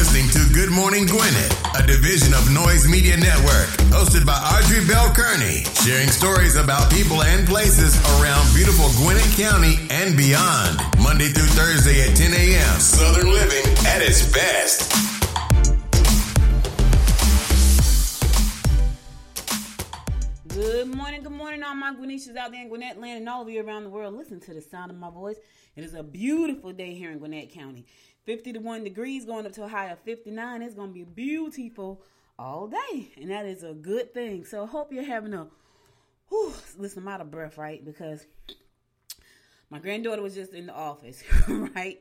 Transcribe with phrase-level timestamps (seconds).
[0.00, 5.12] listening to Good Morning Gwinnett, a division of Noise Media Network, hosted by Audrey Bell
[5.12, 10.80] Kearney, sharing stories about people and places around beautiful Gwinnett County and beyond.
[11.02, 12.80] Monday through Thursday at 10 a.m.
[12.80, 14.88] Southern living at its best.
[20.48, 23.50] Good morning, good morning, all my Gwinnetians out there in Gwinnett land and all of
[23.50, 24.14] you around the world.
[24.14, 25.36] Listen to the sound of my voice.
[25.76, 27.86] It is a beautiful day here in Gwinnett County.
[28.30, 30.62] 50 to 1 degrees going up to a high of 59.
[30.62, 32.00] It's going to be beautiful
[32.38, 34.44] all day, and that is a good thing.
[34.44, 35.48] So I hope you're having a,
[36.28, 37.84] whew, listen, I'm out of breath, right?
[37.84, 38.24] Because
[39.68, 41.98] my granddaughter was just in the office, right?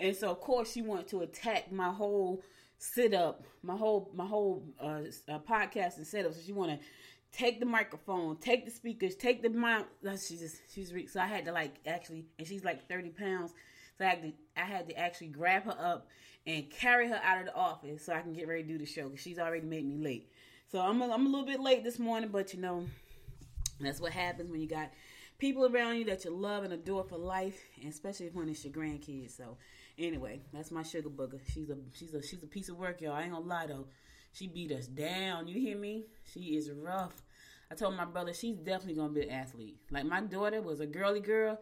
[0.00, 2.42] And so, of course, she wanted to attack my whole
[2.78, 6.32] sit up, my whole my whole uh, uh, podcast and setup.
[6.32, 6.86] So she want to
[7.32, 9.88] take the microphone, take the speakers, take the mount.
[10.02, 13.52] She just she's re- so I had to like actually, and she's like thirty pounds.
[13.98, 16.08] So I had to I had to actually grab her up
[16.46, 18.86] and carry her out of the office so I can get ready to do the
[18.86, 20.30] show because she's already made me late.
[20.68, 22.86] So I'm a, I'm a little bit late this morning, but you know
[23.80, 24.90] that's what happens when you got
[25.38, 28.72] people around you that you love and adore for life, and especially when it's your
[28.72, 29.36] grandkids.
[29.36, 29.56] So
[29.98, 31.40] anyway, that's my sugar booger.
[31.52, 33.14] She's a she's a she's a piece of work, y'all.
[33.14, 33.86] I ain't gonna lie though.
[34.32, 35.48] She beat us down.
[35.48, 36.04] You hear me?
[36.32, 37.22] She is rough.
[37.70, 39.76] I told my brother she's definitely gonna be an athlete.
[39.90, 41.58] Like my daughter was a girly girl.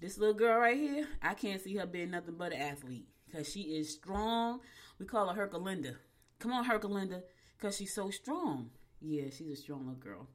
[0.00, 3.50] This little girl right here, I can't see her being nothing but an athlete because
[3.50, 4.60] she is strong.
[5.00, 5.96] We call her Herculinda.
[6.38, 7.22] Come on, Herculinda,
[7.56, 8.70] because she's so strong.
[9.00, 10.28] Yeah, she's a strong little girl.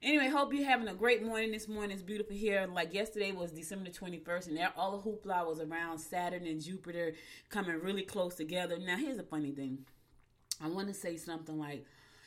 [0.00, 1.90] Anyway, hope you're having a great morning this morning.
[1.90, 2.68] It's beautiful here.
[2.72, 7.14] Like yesterday was December 21st, and all the hoopla was around Saturn and Jupiter
[7.48, 8.78] coming really close together.
[8.78, 9.86] Now, here's a funny thing.
[10.62, 11.84] I want to say something like,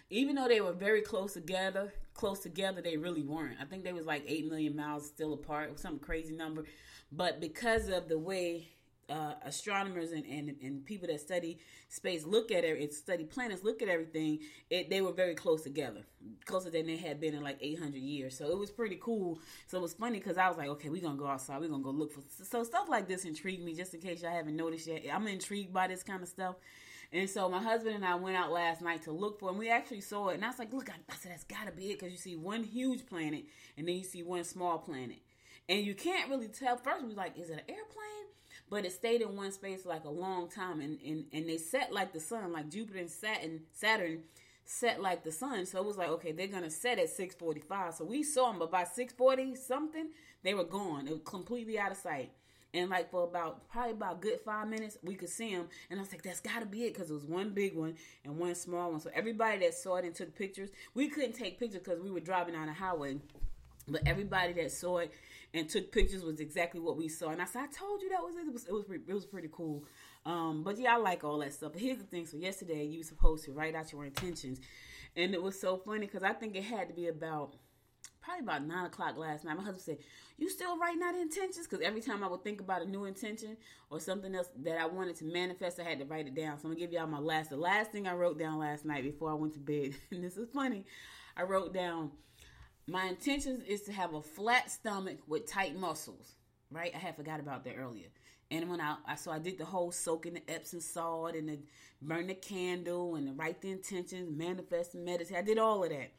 [0.10, 3.58] even though they were very close together, close together, they really weren't.
[3.62, 6.66] I think they was like eight million miles still apart, some crazy number.
[7.12, 8.68] But because of the way
[9.10, 11.58] uh, astronomers and, and, and people that study
[11.88, 15.62] space look at it and study planets look at everything, it, they were very close
[15.64, 16.02] together,
[16.46, 18.38] closer than they had been in like 800 years.
[18.38, 19.40] So it was pretty cool.
[19.68, 21.84] So it was funny because I was like, okay, we're gonna go outside, we're gonna
[21.84, 23.74] go look for so stuff like this intrigued me.
[23.74, 26.56] Just in case y'all haven't noticed yet, I'm intrigued by this kind of stuff.
[27.14, 29.70] And so my husband and I went out last night to look for, and we
[29.70, 30.36] actually saw it.
[30.36, 32.18] And I was like, look, I, I said that's got to be it because you
[32.18, 33.46] see one huge planet
[33.78, 35.20] and then you see one small planet,
[35.70, 36.78] and you can't really tell.
[36.78, 38.28] First, we like, is it an airplane?
[38.70, 41.94] But it stayed in one space like a long time, and and and they set
[41.94, 44.24] like the sun, like Jupiter and Saturn, Saturn
[44.66, 45.66] set like the sun.
[45.66, 47.94] So it was like, okay, they're gonna set at 6:45.
[47.94, 50.10] So we saw them, but by 6:40 something,
[50.44, 51.08] they were gone.
[51.08, 52.32] It was completely out of sight.
[52.74, 55.68] And like for about probably about good five minutes, we could see them.
[55.90, 57.96] And I was like, that's got to be it because it was one big one
[58.26, 59.00] and one small one.
[59.00, 62.20] So everybody that saw it and took pictures, we couldn't take pictures because we were
[62.20, 63.18] driving on the highway.
[63.88, 65.14] But everybody that saw it
[65.54, 67.30] and took pictures was exactly what we saw.
[67.30, 68.48] And I said, I told you that was it.
[68.48, 69.86] It was it was, it was pretty cool.
[70.26, 71.72] Um, but yeah, I like all that stuff.
[71.74, 74.60] But here's the thing: so yesterday you were supposed to write out your intentions,
[75.16, 77.56] and it was so funny because I think it had to be about
[78.28, 79.56] probably about nine o'clock last night.
[79.56, 79.98] My husband said,
[80.38, 83.56] "You still writing out intentions?" Because every time I would think about a new intention
[83.90, 86.60] or something else that I wanted to manifest, I had to write it down.
[86.60, 87.50] So I'm gonna give y'all my last.
[87.50, 90.36] The last thing I wrote down last night before I went to bed, and this
[90.36, 90.86] is funny.
[91.38, 92.12] I wrote down
[92.86, 96.34] my intentions is to have a flat stomach with tight muscles.
[96.70, 96.92] Right?
[96.94, 98.08] I had forgot about that earlier.
[98.52, 101.60] And when I, I so I did the whole soaking the Epsom salt and the
[102.02, 105.38] burn the candle and the write the intentions, manifest meditate.
[105.38, 106.12] I did all of that.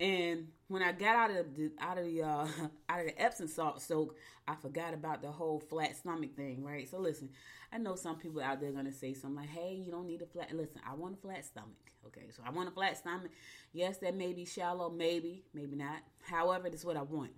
[0.00, 2.46] And when I got out of the out of the uh,
[2.88, 4.16] out of the Epsom salt soak,
[4.46, 6.88] I forgot about the whole flat stomach thing, right?
[6.88, 7.30] So listen,
[7.72, 10.26] I know some people out there gonna say something like, "Hey, you don't need a
[10.26, 11.70] flat." Listen, I want a flat stomach.
[12.06, 13.30] Okay, so I want a flat stomach.
[13.72, 16.02] Yes, that may be shallow, maybe, maybe not.
[16.22, 17.30] However, that's what I want.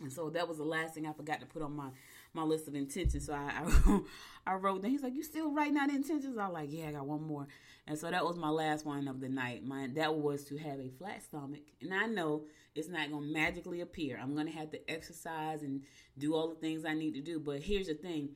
[0.00, 1.90] And so that was the last thing I forgot to put on my
[2.32, 3.26] my list of intentions.
[3.26, 3.64] So I
[4.46, 4.90] I, I wrote down.
[4.90, 7.46] He's like, "You still writing out intentions?" I am like, "Yeah, I got one more."
[7.86, 9.64] And so that was my last one of the night.
[9.64, 11.62] My that was to have a flat stomach.
[11.80, 14.18] And I know it's not gonna magically appear.
[14.20, 15.82] I'm gonna have to exercise and
[16.18, 17.40] do all the things I need to do.
[17.40, 18.30] But here's the thing: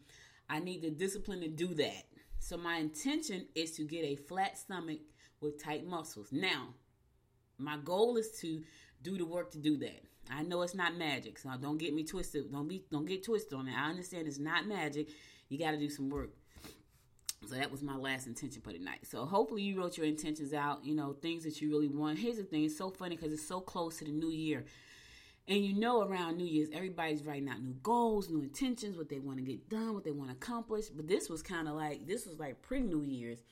[0.49, 2.05] I need the discipline to do that.
[2.39, 5.01] So my intention is to get a flat stomach
[5.41, 6.29] with tight muscles.
[6.31, 6.75] Now,
[7.59, 8.63] my goal is to
[9.03, 10.03] do the work to do that.
[10.31, 12.51] I know it's not magic, so don't get me twisted.
[12.51, 13.75] Don't be don't get twisted on it.
[13.77, 15.09] I understand it's not magic.
[15.49, 16.31] You got to do some work.
[17.47, 19.07] So that was my last intention for the night.
[19.07, 20.85] So hopefully you wrote your intentions out.
[20.85, 22.19] You know things that you really want.
[22.19, 24.65] Here's the thing: it's so funny because it's so close to the new year,
[25.47, 29.19] and you know around New Year's everybody's writing out new goals, new intentions, what they
[29.19, 30.87] want to get done, what they want to accomplish.
[30.87, 33.43] But this was kind of like this was like pre New Year's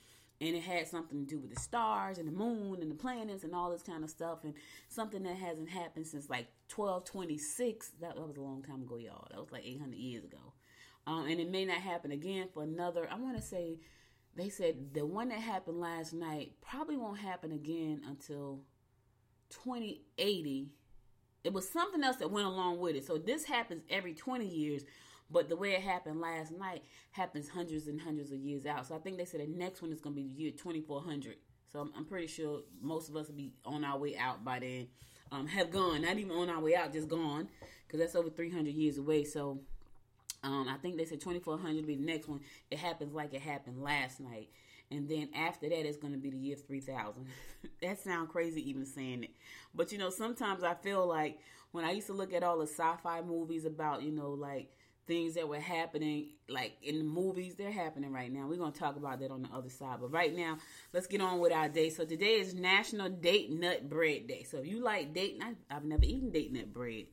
[0.43, 3.45] and it had something to do with the stars and the moon and the planets
[3.45, 4.41] and all this kind of stuff.
[4.43, 4.55] And
[4.89, 9.29] something that hasn't happened since like 1226 that, that was a long time ago y'all.
[9.31, 10.53] That was like 800 years ago.
[11.07, 13.81] Um, and it may not happen again for another i want to say
[14.37, 18.61] they said the one that happened last night probably won't happen again until
[19.51, 20.71] 2080.
[21.45, 23.05] It was something else that went along with it.
[23.05, 24.85] So this happens every 20 years,
[25.33, 26.83] but the way it happened last night
[27.13, 28.87] happens hundreds and hundreds of years out.
[28.87, 31.37] So I think they said the next one is going to be the year 2400.
[31.73, 34.59] So I'm, I'm, pretty sure most of us will be on our way out by
[34.59, 34.89] then.
[35.31, 37.49] Um, have gone, not even on our way out, just gone,
[37.87, 39.25] because that's over 300 years away.
[39.25, 39.61] So
[40.45, 42.41] um, I think they said 2400 will be the next one.
[42.71, 44.51] It happens like it happened last night.
[44.91, 47.27] And then after that, it's going to be the year 3000.
[47.83, 49.31] that sounds crazy even saying it.
[49.75, 51.39] But you know, sometimes I feel like
[51.71, 54.71] when I used to look at all the sci fi movies about, you know, like
[55.07, 58.79] things that were happening like in the movies they're happening right now we're going to
[58.79, 60.57] talk about that on the other side but right now
[60.93, 64.59] let's get on with our day so today is national date nut bread day so
[64.59, 67.07] if you like date nut i've never eaten date nut bread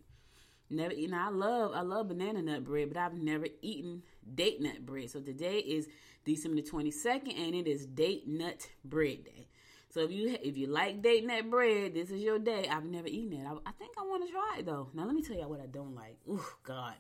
[0.70, 4.04] never eaten i love i love banana nut bread but i've never eaten
[4.36, 5.88] date nut bread so today is
[6.26, 9.48] december the 22nd and it is date nut bread day
[9.92, 12.68] so if you if you like date nut bread, this is your day.
[12.70, 13.48] I've never eaten it.
[13.48, 14.90] I, I think I want to try it though.
[14.94, 16.18] Now let me tell you what I don't like.
[16.30, 16.94] Oh God,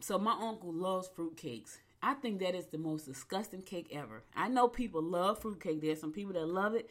[0.00, 1.78] so my uncle loves fruitcakes.
[2.02, 4.22] I think that is the most disgusting cake ever.
[4.36, 5.80] I know people love fruitcake.
[5.80, 6.88] There's some people that love it.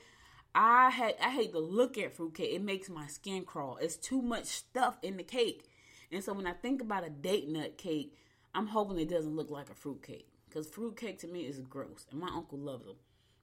[0.53, 2.53] I had I hate to look at fruitcake.
[2.53, 3.77] It makes my skin crawl.
[3.81, 5.69] It's too much stuff in the cake.
[6.11, 8.17] And so when I think about a date nut cake,
[8.53, 10.27] I'm hoping it doesn't look like a fruitcake.
[10.49, 12.05] Because fruitcake to me is gross.
[12.11, 12.95] And my uncle loves them.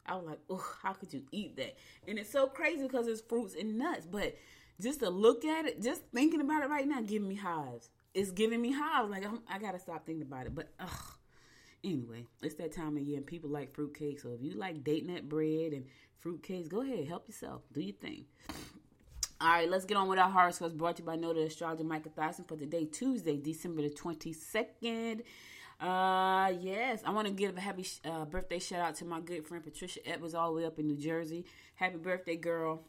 [0.06, 1.76] I was like, oh, how could you eat that?
[2.06, 4.06] And it's so crazy because it's fruits and nuts.
[4.10, 4.36] But
[4.80, 8.30] just to look at it, just thinking about it right now, giving me hives it's
[8.30, 9.10] giving me highs.
[9.10, 10.54] Like I'm, i got to stop thinking about it.
[10.54, 11.18] But ugh.
[11.82, 14.18] Anyway, it's that time of year and people like fruitcake.
[14.18, 15.84] So if you like date nut bread and
[16.24, 17.60] fruitcakes, go ahead, help yourself.
[17.72, 18.24] Do your thing.
[19.40, 22.12] All right, let's get on with our horoscopes brought to you by Noted Astrologer Michael
[22.16, 25.20] Thyssen for today, Tuesday, December the 22nd.
[25.80, 29.46] Uh, yes, I want to give a happy uh, birthday shout out to my good
[29.46, 31.44] friend Patricia Edwards, all the way up in New Jersey.
[31.74, 32.84] Happy birthday, girl.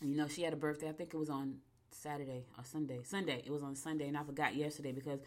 [0.00, 1.58] You know, she had a birthday, I think it was on
[1.96, 3.00] Saturday or Sunday.
[3.02, 3.42] Sunday.
[3.44, 5.20] It was on Sunday, and I forgot yesterday because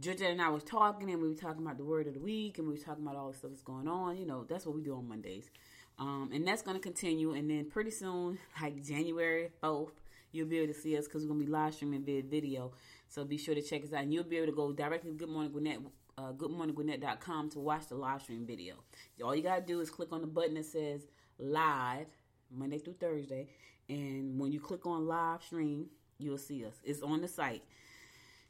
[0.00, 2.58] Georgia and I was talking, and we were talking about the word of the week,
[2.58, 4.16] and we were talking about all the stuff that's going on.
[4.16, 5.50] You know, that's what we do on Mondays.
[5.98, 7.32] Um, and that's going to continue.
[7.32, 9.92] And then pretty soon, like January 4th,
[10.32, 12.72] you'll be able to see us because we're going to be live streaming via video.
[13.08, 14.02] So be sure to check us out.
[14.02, 15.78] And you'll be able to go directly to Good Morning Gwinnett,
[16.18, 18.74] uh, goodmorninggwinnett.com to watch the live stream video.
[19.22, 21.06] All you got to do is click on the button that says
[21.38, 22.06] live,
[22.50, 23.48] Monday through Thursday.
[23.88, 25.86] And when you click on live stream,
[26.24, 26.74] You'll see us.
[26.82, 27.62] It's on the site.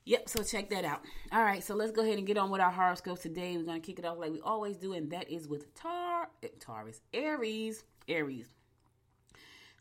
[0.06, 1.00] Yep, so check that out.
[1.32, 3.56] All right, so let's go ahead and get on with our horoscope today.
[3.56, 6.28] We're going to kick it off like we always do, and that is with Tar
[6.42, 8.54] eh, Taurus, Aries, Aries.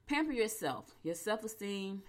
[0.07, 0.95] Pamper yourself.
[1.03, 2.03] Your self-esteem,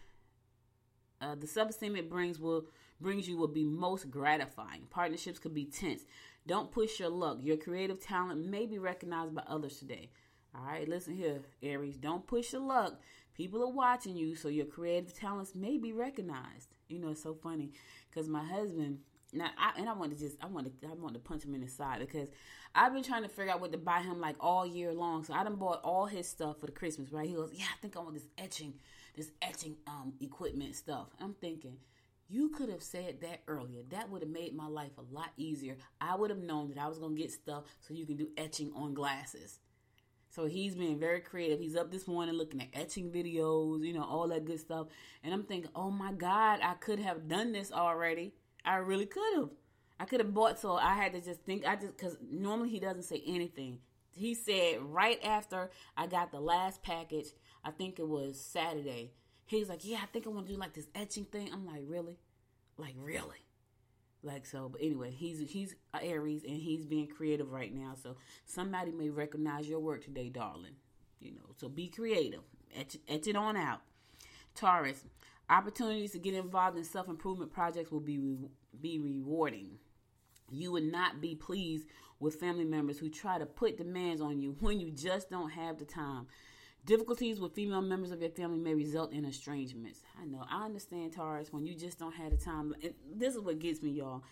[1.21, 2.67] uh, the self-esteem it brings will
[3.01, 4.83] brings you will be most gratifying.
[4.91, 6.03] Partnerships could be tense.
[6.47, 7.39] Don't push your luck.
[7.43, 10.11] Your creative talent may be recognized by others today.
[10.55, 11.97] All right, listen here, Aries.
[11.97, 13.01] Don't push your luck.
[13.35, 16.69] People are watching you, so your creative talents may be recognized.
[16.89, 17.73] You know, it's so funny
[18.11, 18.99] because my husband.
[19.33, 21.57] Now, I, and I want to just, I want to, I want to punch him
[21.57, 22.29] in the side because
[22.73, 25.25] I've been trying to figure out what to buy him like all year long.
[25.25, 27.27] So I done bought all his stuff for the Christmas, right?
[27.27, 28.75] He goes, yeah, I think I want this etching,
[29.17, 31.09] this etching um equipment stuff.
[31.21, 31.79] I'm thinking,
[32.29, 33.83] you could have said that earlier.
[33.91, 35.79] That would have made my life a lot easier.
[36.01, 38.71] I would have known that I was gonna get stuff so you can do etching
[38.77, 39.59] on glasses.
[40.35, 41.61] So he's being very creative.
[41.61, 44.89] He's up this morning looking at etching videos, you know, all that good stuff.
[45.23, 48.35] And I'm thinking, oh my God, I could have done this already.
[48.65, 49.51] I really could have.
[50.01, 51.65] I could have bought, so I had to just think.
[51.65, 53.79] I just, because normally he doesn't say anything.
[54.11, 57.29] He said right after I got the last package,
[57.65, 59.13] I think it was Saturday,
[59.47, 61.51] he's like, yeah, I think I want to do like this etching thing.
[61.53, 62.19] I'm like, really?
[62.77, 63.44] Like, really?
[64.25, 67.93] Like so, but anyway, he's he's Aries and he's being creative right now.
[68.03, 68.17] So
[68.47, 70.77] somebody may recognize your work today, darling.
[71.21, 72.41] You know, so be creative.
[72.75, 73.83] Etch, etch it on out.
[74.55, 75.05] Taurus,
[75.51, 78.19] opportunities to get involved in self improvement projects will be
[78.81, 79.79] be rewarding.
[80.51, 81.87] You would not be pleased
[82.19, 85.79] with family members who try to put demands on you when you just don't have
[85.79, 86.29] the time.
[86.87, 90.01] Difficulties with female members of your family may result in estrangements.
[90.21, 92.75] I know, I understand, Taurus, when you just don't have the time.
[92.83, 94.23] And this is what gets me, y'all.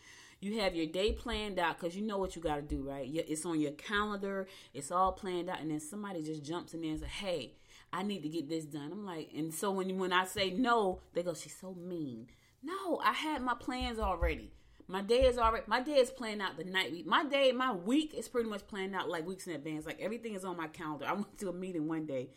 [0.40, 3.08] You have your day planned out because you know what you got to do, right?
[3.10, 6.90] It's on your calendar, it's all planned out, and then somebody just jumps in there
[6.90, 7.54] and says, Hey,
[7.90, 8.90] I need to get this done.
[8.92, 12.26] I'm like, and so when when I say no, they go, She's so mean.
[12.62, 14.52] No, I had my plans already.
[14.88, 17.06] My day is already my day is planned out the night week.
[17.06, 19.86] My day, my week is pretty much planned out like weeks in advance.
[19.86, 21.06] Like everything is on my calendar.
[21.06, 22.30] I went to a meeting one day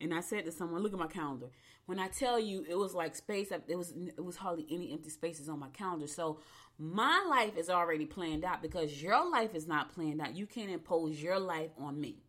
[0.00, 1.50] And I said to someone, "Look at my calendar."
[1.86, 3.52] When I tell you, it was like space.
[3.52, 6.06] It was it was hardly any empty spaces on my calendar.
[6.06, 6.40] So
[6.78, 10.34] my life is already planned out because your life is not planned out.
[10.36, 12.22] You can't impose your life on me.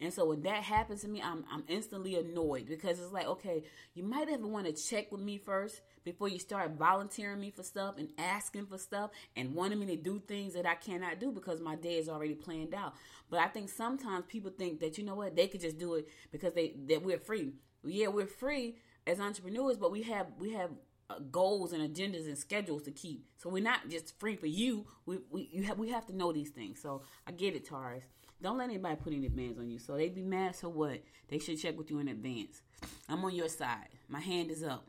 [0.00, 3.62] And so when that happens to me, I'm I'm instantly annoyed because it's like, okay,
[3.94, 7.62] you might even want to check with me first before you start volunteering me for
[7.62, 11.30] stuff and asking for stuff and wanting me to do things that I cannot do
[11.32, 12.94] because my day is already planned out.
[13.30, 16.08] But I think sometimes people think that you know what, they could just do it
[16.32, 17.52] because they that we're free.
[17.84, 20.70] Yeah, we're free as entrepreneurs, but we have we have
[21.10, 23.26] uh, goals and agendas and schedules to keep.
[23.36, 24.86] So we're not just free for you.
[25.06, 26.80] We we have we have to know these things.
[26.80, 28.04] So I get it, Taurus.
[28.44, 29.78] Don't let anybody put any demands on you.
[29.78, 30.54] So they be mad.
[30.54, 31.00] So what?
[31.28, 32.60] They should check with you in advance.
[33.08, 33.88] I'm on your side.
[34.06, 34.86] My hand is up.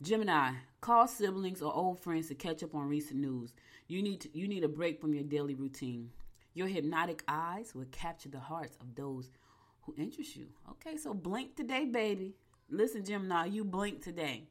[0.00, 3.54] Gemini, call siblings or old friends to catch up on recent news.
[3.88, 6.10] You need to, you need a break from your daily routine.
[6.54, 9.32] Your hypnotic eyes will capture the hearts of those
[9.82, 10.46] who interest you.
[10.70, 12.36] Okay, so blink today, baby.
[12.70, 14.44] Listen, Gemini, you blink today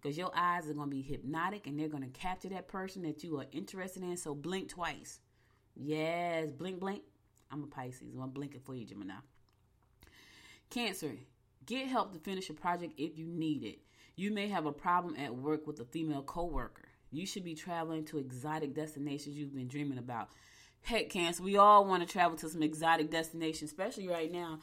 [0.00, 3.02] because your eyes are going to be hypnotic and they're going to capture that person
[3.02, 4.16] that you are interested in.
[4.16, 5.18] So blink twice.
[5.82, 7.02] Yes, blink, blink.
[7.50, 8.14] I'm a Pisces.
[8.20, 9.14] I'm blinking for you, Gemini.
[10.68, 11.12] Cancer,
[11.64, 13.78] get help to finish a project if you need it.
[14.14, 16.88] You may have a problem at work with a female coworker.
[17.10, 20.28] You should be traveling to exotic destinations you've been dreaming about.
[20.82, 24.60] Heck, Cancer, we all want to travel to some exotic destinations, especially right now.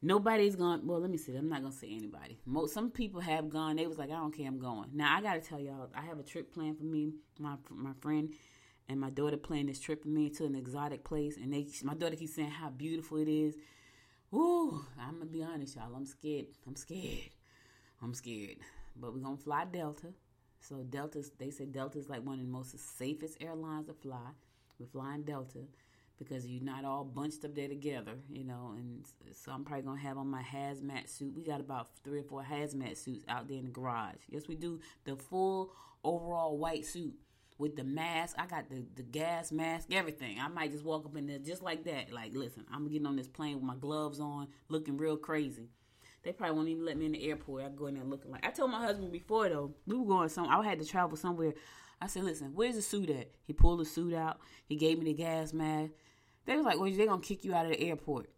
[0.00, 0.86] Nobody's gone.
[0.86, 1.34] Well, let me see.
[1.34, 2.38] I'm not gonna say anybody.
[2.46, 3.76] Most some people have gone.
[3.76, 4.46] They was like, I don't care.
[4.46, 4.90] I'm going.
[4.92, 5.90] Now I gotta tell y'all.
[5.96, 7.14] I have a trip planned for me.
[7.38, 8.32] My my friend
[8.88, 11.94] and my daughter planned this trip for me to an exotic place, and they my
[11.94, 13.56] daughter keeps saying how beautiful it is.
[14.34, 15.94] Ooh, I'm gonna be honest, y'all.
[15.94, 16.46] I'm scared.
[16.66, 17.30] I'm scared.
[18.02, 18.56] I'm scared.
[18.96, 20.08] But we're gonna fly Delta.
[20.60, 24.30] So Delta's they say Delta is like one of the most safest airlines to fly.
[24.78, 25.60] We're flying Delta
[26.18, 28.74] because you're not all bunched up there together, you know.
[28.76, 31.34] And so I'm probably gonna have on my hazmat suit.
[31.34, 34.16] We got about three or four hazmat suits out there in the garage.
[34.28, 35.72] Yes, we do the full
[36.04, 37.14] overall white suit
[37.58, 38.36] with the mask.
[38.38, 40.38] I got the, the gas mask, everything.
[40.40, 42.12] I might just walk up in there just like that.
[42.12, 45.68] Like, listen, I'm getting on this plane with my gloves on, looking real crazy.
[46.22, 47.64] They probably won't even let me in the airport.
[47.64, 48.46] I go in there looking like.
[48.46, 50.48] I told my husband before though, we were going some.
[50.48, 51.54] I had to travel somewhere.
[52.00, 53.30] I said, listen, where's the suit at?
[53.44, 54.38] He pulled the suit out.
[54.66, 55.92] He gave me the gas mask.
[56.44, 58.30] They was like, well, they're gonna kick you out of the airport.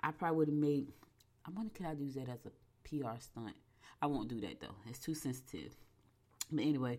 [0.00, 0.92] I probably would have made.
[1.46, 2.50] I wonder could I use that as a
[2.88, 3.54] PR stunt?
[4.00, 4.74] I won't do that though.
[4.88, 5.74] It's too sensitive.
[6.50, 6.98] But anyway,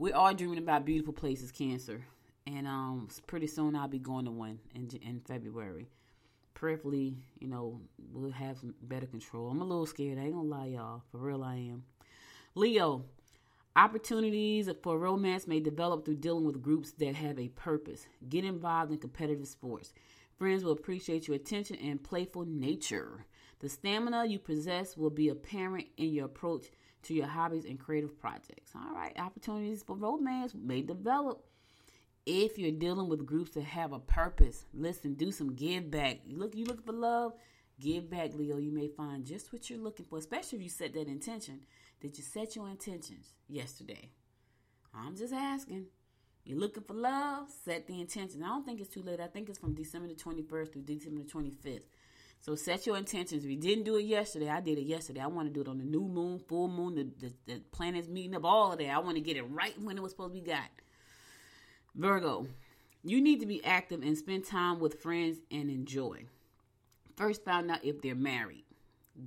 [0.00, 2.02] we're all dreaming about beautiful places, Cancer,
[2.46, 5.88] and um, pretty soon I'll be going to one in in February.
[6.54, 9.50] Prayerfully, you know, we'll have some better control.
[9.50, 10.18] I'm a little scared.
[10.18, 11.02] I ain't gonna lie, y'all.
[11.12, 11.84] For real, I am.
[12.54, 13.04] Leo,
[13.76, 18.06] opportunities for romance may develop through dealing with groups that have a purpose.
[18.26, 19.92] Get involved in competitive sports.
[20.38, 23.26] Friends will appreciate your attention and playful nature.
[23.58, 26.70] The stamina you possess will be apparent in your approach
[27.02, 28.72] to your hobbies and creative projects.
[28.74, 31.44] All right, opportunities for romance may develop
[32.26, 34.66] if you're dealing with groups that have a purpose.
[34.74, 36.20] Listen, do some give back.
[36.28, 37.32] Look, you look for love?
[37.80, 38.58] Give back, Leo.
[38.58, 41.60] You may find just what you're looking for, especially if you set that intention.
[42.00, 44.10] Did you set your intentions yesterday?
[44.94, 45.86] I'm just asking.
[46.44, 47.48] You're looking for love?
[47.64, 48.42] Set the intention.
[48.42, 49.20] I don't think it's too late.
[49.20, 51.82] I think it's from December the 21st through December the 25th.
[52.40, 53.44] So set your intentions.
[53.44, 55.20] If you didn't do it yesterday, I did it yesterday.
[55.20, 58.08] I want to do it on the new moon, full moon, the, the, the planets
[58.08, 58.88] meeting up, all of that.
[58.88, 60.70] I want to get it right when it was supposed to be got.
[61.94, 62.46] Virgo,
[63.04, 66.24] you need to be active and spend time with friends and enjoy.
[67.16, 68.64] First, find out if they're married.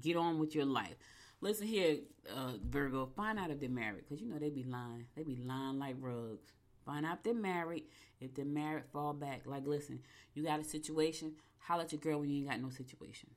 [0.01, 0.95] Get on with your life.
[1.39, 1.97] Listen here,
[2.35, 3.05] uh, Virgo.
[3.15, 5.05] Find out if they're married, cause you know they be lying.
[5.15, 6.51] They be lying like rugs.
[6.85, 7.83] Find out if they're married.
[8.19, 9.41] If they're married, fall back.
[9.45, 9.99] Like, listen,
[10.33, 13.29] you got a situation holler at your girl when you ain't got no situation.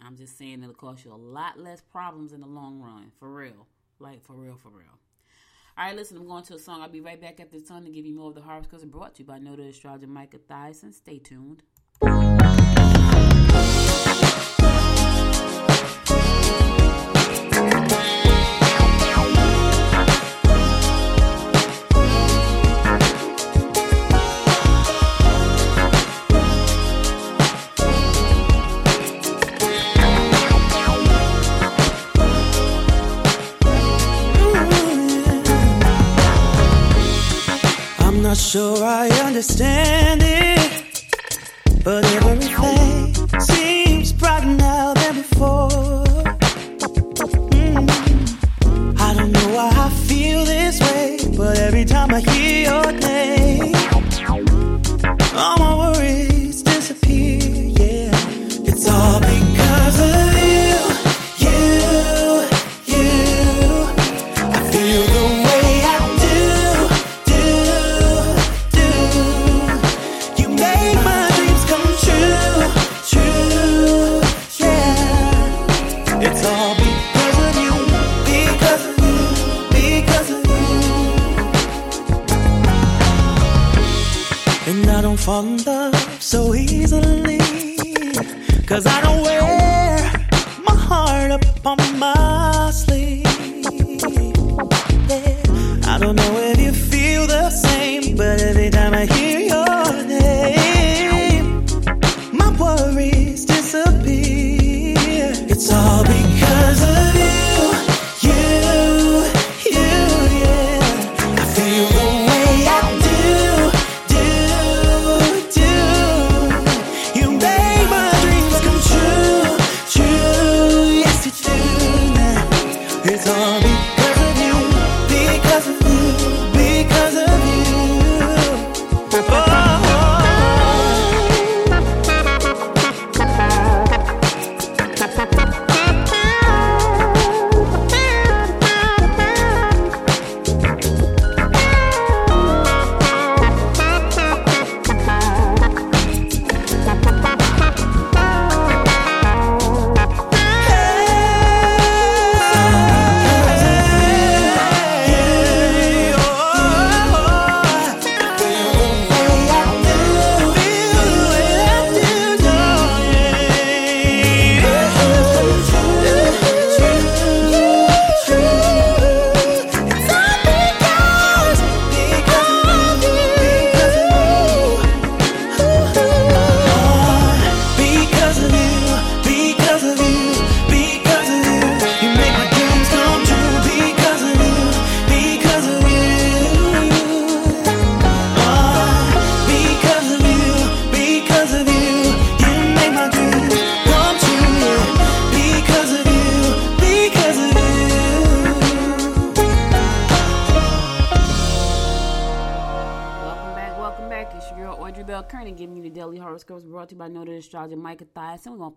[0.00, 3.12] I'm just saying it'll cost you a lot less problems in the long run.
[3.18, 3.66] For real.
[3.98, 4.98] Like, for real, for real.
[5.78, 6.80] All right, listen, I'm going to a song.
[6.80, 8.42] I'll be right back after the song to give you more of the
[8.72, 10.92] it's brought to you by Noted Astrologer Micah Thyson.
[10.92, 11.62] Stay tuned.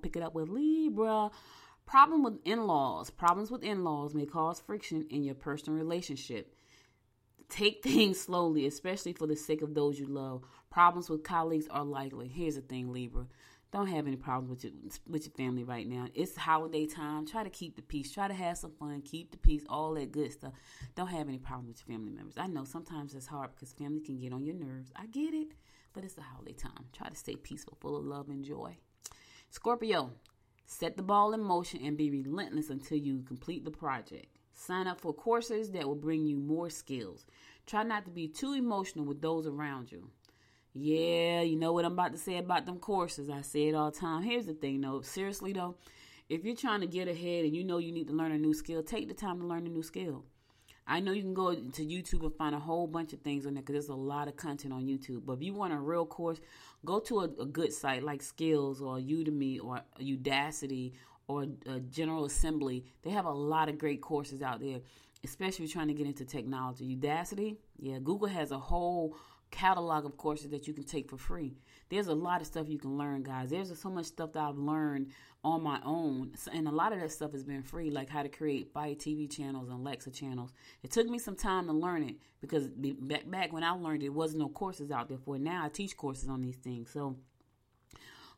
[0.10, 1.30] Pick it up with Libra.
[1.86, 3.10] Problem with in-laws.
[3.10, 6.56] Problems with in-laws may cause friction in your personal relationship.
[7.48, 10.44] Take things slowly, especially for the sake of those you love.
[10.72, 12.28] Problems with colleagues are likely.
[12.28, 13.28] Here's the thing, Libra.
[13.72, 14.74] Don't have any problems with your
[15.08, 16.08] with your family right now.
[16.16, 17.28] It's holiday time.
[17.28, 18.12] Try to keep the peace.
[18.12, 19.02] Try to have some fun.
[19.04, 19.64] Keep the peace.
[19.70, 20.54] All that good stuff.
[20.96, 22.34] Don't have any problems with your family members.
[22.36, 24.92] I know sometimes it's hard because family can get on your nerves.
[24.96, 25.50] I get it,
[25.94, 26.86] but it's the holiday time.
[26.94, 28.78] Try to stay peaceful, full of love and joy.
[29.52, 30.12] Scorpio,
[30.68, 34.28] set the ball in motion and be relentless until you complete the project.
[34.54, 37.26] Sign up for courses that will bring you more skills.
[37.66, 40.10] Try not to be too emotional with those around you.
[40.74, 43.30] Yeah, you know what I'm about to say about them courses.
[43.30, 44.22] I say it all the time.
[44.22, 45.78] Here's the thing though, seriously though,
[46.30, 48.54] if you're trying to get ahead and you know you need to learn a new
[48.54, 50.26] skill, take the time to learn a new skill.
[50.90, 53.54] I know you can go to YouTube and find a whole bunch of things on
[53.54, 55.22] there because there's a lot of content on YouTube.
[55.26, 56.40] But if you want a real course,
[56.84, 60.94] go to a, a good site like Skills or Udemy or Udacity
[61.28, 62.84] or uh, General Assembly.
[63.04, 64.80] They have a lot of great courses out there,
[65.24, 66.98] especially if you're trying to get into technology.
[66.98, 69.16] Udacity, yeah, Google has a whole
[69.52, 71.56] catalog of courses that you can take for free.
[71.90, 73.50] There's a lot of stuff you can learn, guys.
[73.50, 75.12] There's so much stuff that I've learned
[75.44, 78.30] on my own, and a lot of that stuff has been free, like how to
[78.30, 80.52] create Fire TV channels and Alexa channels.
[80.84, 84.10] It took me some time to learn it because back back when I learned it,
[84.10, 85.42] was no courses out there for it.
[85.42, 87.16] Now I teach courses on these things, so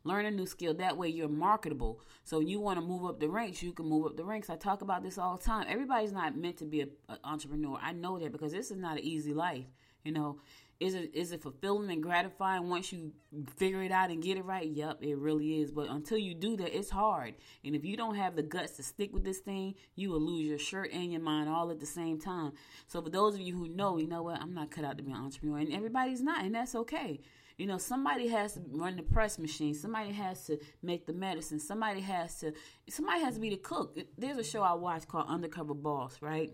[0.04, 0.74] learn a new skill.
[0.74, 2.00] That way you're marketable.
[2.22, 4.48] So you want to move up the ranks you can move up the ranks.
[4.48, 5.66] I talk about this all the time.
[5.68, 6.90] Everybody's not meant to be an
[7.24, 7.78] entrepreneur.
[7.82, 9.66] I know that because this is not an easy life
[10.04, 10.38] you know
[10.82, 13.12] is it is it fulfilling and gratifying once you
[13.56, 16.56] figure it out and get it right yep it really is but until you do
[16.56, 19.74] that it's hard and if you don't have the guts to stick with this thing
[19.94, 22.52] you will lose your shirt and your mind all at the same time
[22.88, 25.04] so for those of you who know you know what i'm not cut out to
[25.04, 27.20] be an entrepreneur and everybody's not and that's okay
[27.58, 29.74] you know, somebody has to run the press machine.
[29.74, 31.60] Somebody has to make the medicine.
[31.60, 32.54] Somebody has to.
[32.88, 33.96] Somebody has to be the cook.
[34.16, 36.50] There's a show I watch called Undercover Boss, right?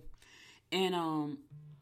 [0.73, 1.39] And um,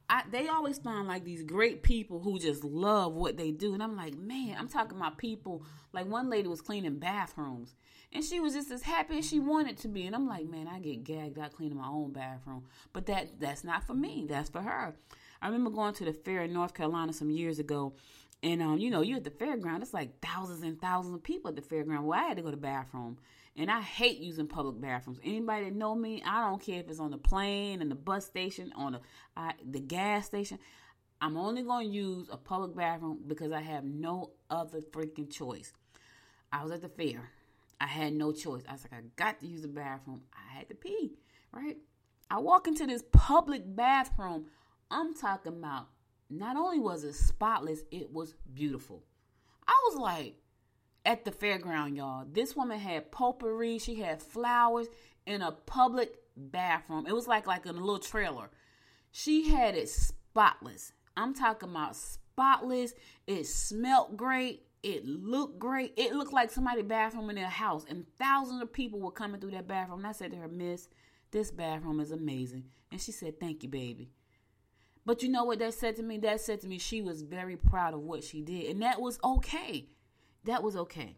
[0.08, 3.82] I, they always find like these great people who just love what they do, and
[3.82, 5.64] I'm like, man, I'm talking about people.
[5.92, 7.74] Like one lady was cleaning bathrooms,
[8.12, 10.68] and she was just as happy as she wanted to be, and I'm like, man,
[10.68, 14.26] I get gagged out cleaning my own bathroom, but that that's not for me.
[14.28, 14.94] That's for her.
[15.42, 17.94] I remember going to the fair in North Carolina some years ago,
[18.42, 21.48] and um, you know, you're at the fairground, it's like thousands and thousands of people
[21.48, 22.02] at the fairground.
[22.02, 23.18] Well, I had to go to the bathroom.
[23.58, 25.18] And I hate using public bathrooms.
[25.24, 28.26] Anybody that know me, I don't care if it's on the plane and the bus
[28.26, 29.00] station, on the
[29.36, 30.58] I, the gas station.
[31.20, 35.72] I'm only going to use a public bathroom because I have no other freaking choice.
[36.52, 37.30] I was at the fair.
[37.80, 38.62] I had no choice.
[38.68, 40.22] I was like, I got to use the bathroom.
[40.34, 41.14] I had to pee,
[41.52, 41.78] right?
[42.30, 44.46] I walk into this public bathroom.
[44.90, 45.88] I'm talking about
[46.28, 49.02] not only was it spotless, it was beautiful.
[49.66, 50.36] I was like,
[51.06, 52.26] at the fairground, y'all.
[52.30, 53.78] This woman had potpourri.
[53.78, 54.88] She had flowers
[55.24, 57.06] in a public bathroom.
[57.06, 58.50] It was like like a little trailer.
[59.12, 60.92] She had it spotless.
[61.16, 62.92] I'm talking about spotless.
[63.26, 64.64] It smelled great.
[64.82, 65.94] It looked great.
[65.96, 69.52] It looked like somebody's bathroom in their house, and thousands of people were coming through
[69.52, 70.00] that bathroom.
[70.00, 70.88] And I said to her, Miss,
[71.30, 72.64] this bathroom is amazing.
[72.92, 74.10] And she said, Thank you, baby.
[75.04, 76.18] But you know what that said to me?
[76.18, 78.70] That said to me she was very proud of what she did.
[78.70, 79.86] And that was okay
[80.46, 81.16] that was okay.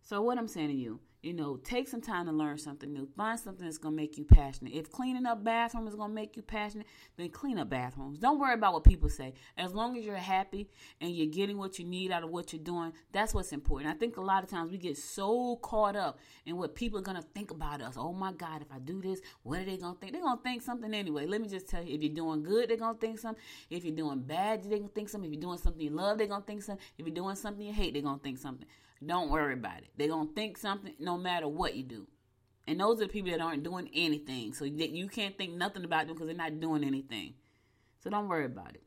[0.00, 3.08] So what I'm saying to you, you know, take some time to learn something new.
[3.16, 4.74] Find something that's gonna make you passionate.
[4.74, 8.18] If cleaning up bathrooms is gonna make you passionate, then clean up bathrooms.
[8.18, 9.34] Don't worry about what people say.
[9.56, 10.68] As long as you're happy
[11.00, 13.94] and you're getting what you need out of what you're doing, that's what's important.
[13.94, 17.02] I think a lot of times we get so caught up in what people are
[17.02, 17.94] gonna think about us.
[17.96, 20.12] Oh my God, if I do this, what are they gonna think?
[20.12, 21.26] They're gonna think something anyway.
[21.26, 23.42] Let me just tell you, if you're doing good, they're gonna think something.
[23.70, 25.28] If you're doing bad, they're gonna think something.
[25.28, 26.84] If you're doing something you love, they're gonna think something.
[26.98, 28.68] If you're doing something you hate, they're gonna think something.
[29.04, 29.88] Don't worry about it.
[29.96, 32.06] They're going to think something no matter what you do.
[32.66, 34.52] And those are the people that aren't doing anything.
[34.52, 37.34] So you can't think nothing about them because they're not doing anything.
[38.02, 38.82] So don't worry about it.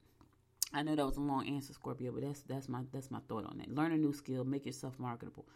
[0.74, 3.46] I know that was a long answer, Scorpio, but that's that's my that's my thought
[3.46, 3.74] on that.
[3.74, 5.48] Learn a new skill, make yourself marketable.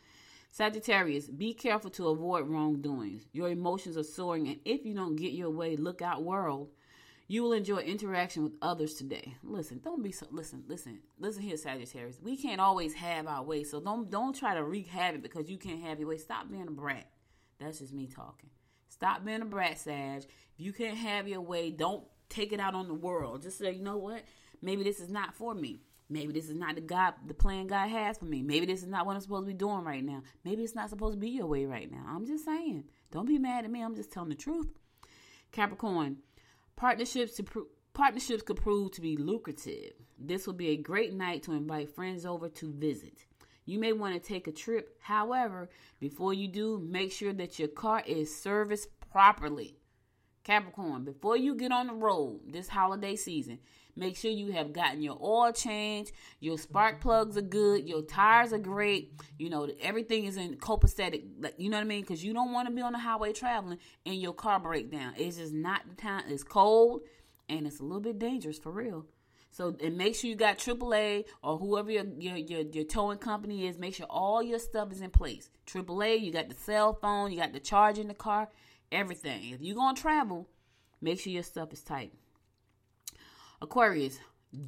[0.50, 3.28] Sagittarius, be careful to avoid wrongdoings.
[3.32, 6.70] Your emotions are soaring, and if you don't get your way, look out, world.
[7.28, 9.36] You will enjoy interaction with others today.
[9.44, 10.28] Listen, don't be so.
[10.30, 12.20] Listen, listen, listen here, Sagittarius.
[12.22, 15.58] We can't always have our way, so don't don't try to wreak havoc because you
[15.58, 16.18] can't have your way.
[16.18, 17.10] Stop being a brat.
[17.60, 18.50] That's just me talking.
[18.90, 20.24] Stop being a brat, Sag.
[20.24, 23.42] If you can't have your way, don't take it out on the world.
[23.42, 24.24] Just say, you know what?
[24.62, 25.82] Maybe this is not for me.
[26.10, 28.44] Maybe this is not the God, the plan God has for me.
[28.44, 30.22] Maybe this is not what I'm supposed to be doing right now.
[30.44, 32.06] Maybe it's not supposed to be your way right now.
[32.08, 32.84] I'm just saying.
[33.12, 33.82] Don't be mad at me.
[33.82, 34.68] I'm just telling the truth.
[35.52, 36.18] Capricorn,
[36.76, 39.94] Partnerships to partnerships could prove to be lucrative.
[40.18, 43.26] This will be a great night to invite friends over to visit.
[43.66, 44.98] You may want to take a trip.
[45.02, 49.78] However, before you do, make sure that your car is serviced properly.
[50.44, 53.60] Capricorn, before you get on the road this holiday season,
[53.96, 58.52] make sure you have gotten your oil changed, your spark plugs are good, your tires
[58.52, 61.24] are great, you know, everything is in copacetic,
[61.58, 62.02] you know what I mean?
[62.02, 65.14] Because you don't want to be on the highway traveling and your car break down.
[65.18, 66.24] It's just not the time.
[66.28, 67.04] It's cold
[67.48, 69.06] and it's a little bit dangerous for real.
[69.50, 73.68] So and make sure you got AAA or whoever your, your your your, towing company
[73.68, 73.78] is.
[73.78, 75.52] Make sure all your stuff is in place.
[75.68, 78.50] AAA, you got the cell phone, you got the charge in the car
[78.94, 79.50] everything.
[79.50, 80.48] If you're going to travel,
[81.02, 82.14] make sure your stuff is tight.
[83.62, 84.20] Aquarius,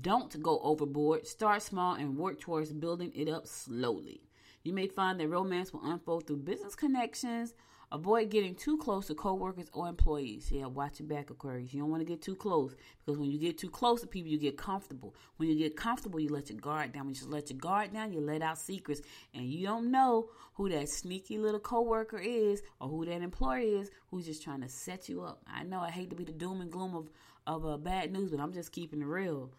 [0.01, 1.27] don't go overboard.
[1.27, 4.21] Start small and work towards building it up slowly.
[4.63, 7.53] You may find that romance will unfold through business connections
[7.95, 10.51] Avoid getting too close to coworkers or employees.
[10.51, 11.73] Yeah, watch your back, Aquarius.
[11.73, 14.29] You don't want to get too close because when you get too close to people,
[14.29, 15.15] you get comfortable.
[15.37, 17.03] When you get comfortable, you let your guard down.
[17.05, 19.01] When you just let your guard down, you let out secrets,
[19.33, 23.91] and you don't know who that sneaky little coworker is or who that employer is
[24.11, 25.41] who's just trying to set you up.
[25.47, 27.09] I know I hate to be the doom and gloom of
[27.47, 29.51] of uh, bad news, but I'm just keeping it real.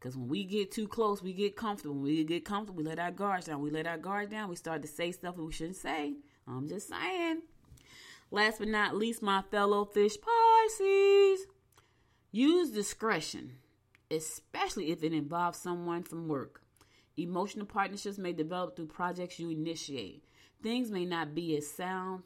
[0.00, 1.94] Because when we get too close, we get comfortable.
[1.94, 3.62] When we get comfortable, we let our guards down.
[3.62, 4.48] We let our guards down.
[4.48, 6.14] We start to say stuff that we shouldn't say.
[6.48, 7.42] I'm just saying.
[8.34, 11.46] Last but not least, my fellow fish Pisces.
[12.32, 13.52] Use discretion,
[14.10, 16.60] especially if it involves someone from work.
[17.16, 20.24] Emotional partnerships may develop through projects you initiate.
[20.64, 22.24] Things may not be as sound.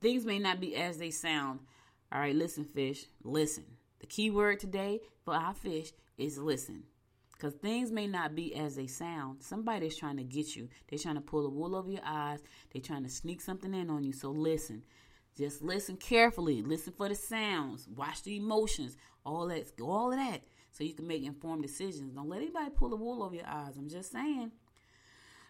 [0.00, 1.60] Things may not be as they sound.
[2.10, 3.04] All right, listen, fish.
[3.22, 3.66] Listen.
[3.98, 6.84] The key word today for our fish is listen.
[7.40, 9.42] Because things may not be as they sound.
[9.42, 10.68] Somebody's trying to get you.
[10.88, 12.40] They're trying to pull the wool over your eyes.
[12.70, 14.12] They're trying to sneak something in on you.
[14.12, 14.82] So listen.
[15.38, 16.60] Just listen carefully.
[16.60, 17.88] Listen for the sounds.
[17.88, 18.98] Watch the emotions.
[19.24, 20.42] All that all of that.
[20.70, 22.12] So you can make informed decisions.
[22.12, 23.78] Don't let anybody pull the wool over your eyes.
[23.78, 24.52] I'm just saying.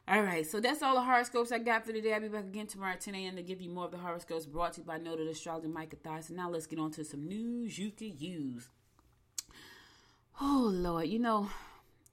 [0.07, 2.15] All right, so that's all the horoscopes I got for today.
[2.15, 3.37] I'll be back again tomorrow at 10 a.m.
[3.37, 6.37] to give you more of the horoscopes brought to you by Noted Astrologer Micah Thyson.
[6.37, 8.71] Now let's get on to some news you could use.
[10.41, 11.09] Oh, Lord.
[11.09, 11.51] You know,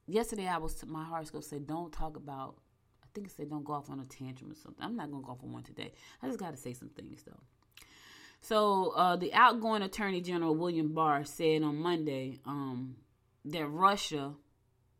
[0.07, 2.55] yesterday I was my horoscope said don't talk about.
[3.03, 4.83] I think it said don't go off on a tantrum or something.
[4.83, 5.93] I'm not gonna go off on one today.
[6.21, 7.39] I just got to say some things though.
[8.41, 12.95] So uh, the outgoing Attorney General William Barr said on Monday um,
[13.45, 14.33] that Russia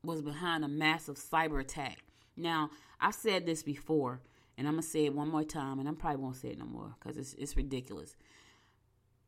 [0.04, 2.00] was behind a massive cyber attack.
[2.36, 4.22] Now I've said this before,
[4.58, 6.66] and I'm gonna say it one more time, and I probably won't say it no
[6.66, 8.16] more because it's it's ridiculous.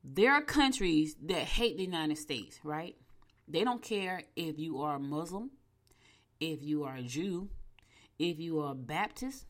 [0.03, 2.95] There are countries that hate the United States, right?
[3.47, 5.51] They don't care if you are a Muslim,
[6.39, 7.49] if you are a Jew,
[8.17, 9.45] if you are a Baptist,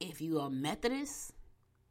[0.00, 1.32] if you are Methodist,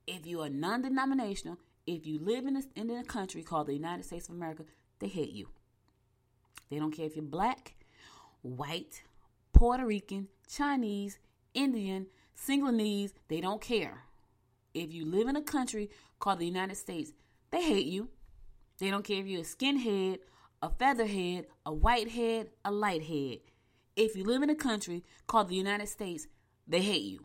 [0.07, 3.73] if you are non denominational, if you live in a, in a country called the
[3.73, 4.63] United States of America,
[4.99, 5.49] they hate you.
[6.69, 7.75] They don't care if you're black,
[8.41, 9.03] white,
[9.53, 11.19] Puerto Rican, Chinese,
[11.53, 14.03] Indian, Singalinese, they don't care.
[14.73, 17.13] If you live in a country called the United States,
[17.51, 18.09] they hate you.
[18.79, 20.19] They don't care if you're a skinhead,
[20.61, 23.39] a featherhead, a whitehead, a lighthead.
[23.95, 26.27] If you live in a country called the United States,
[26.67, 27.19] they hate you.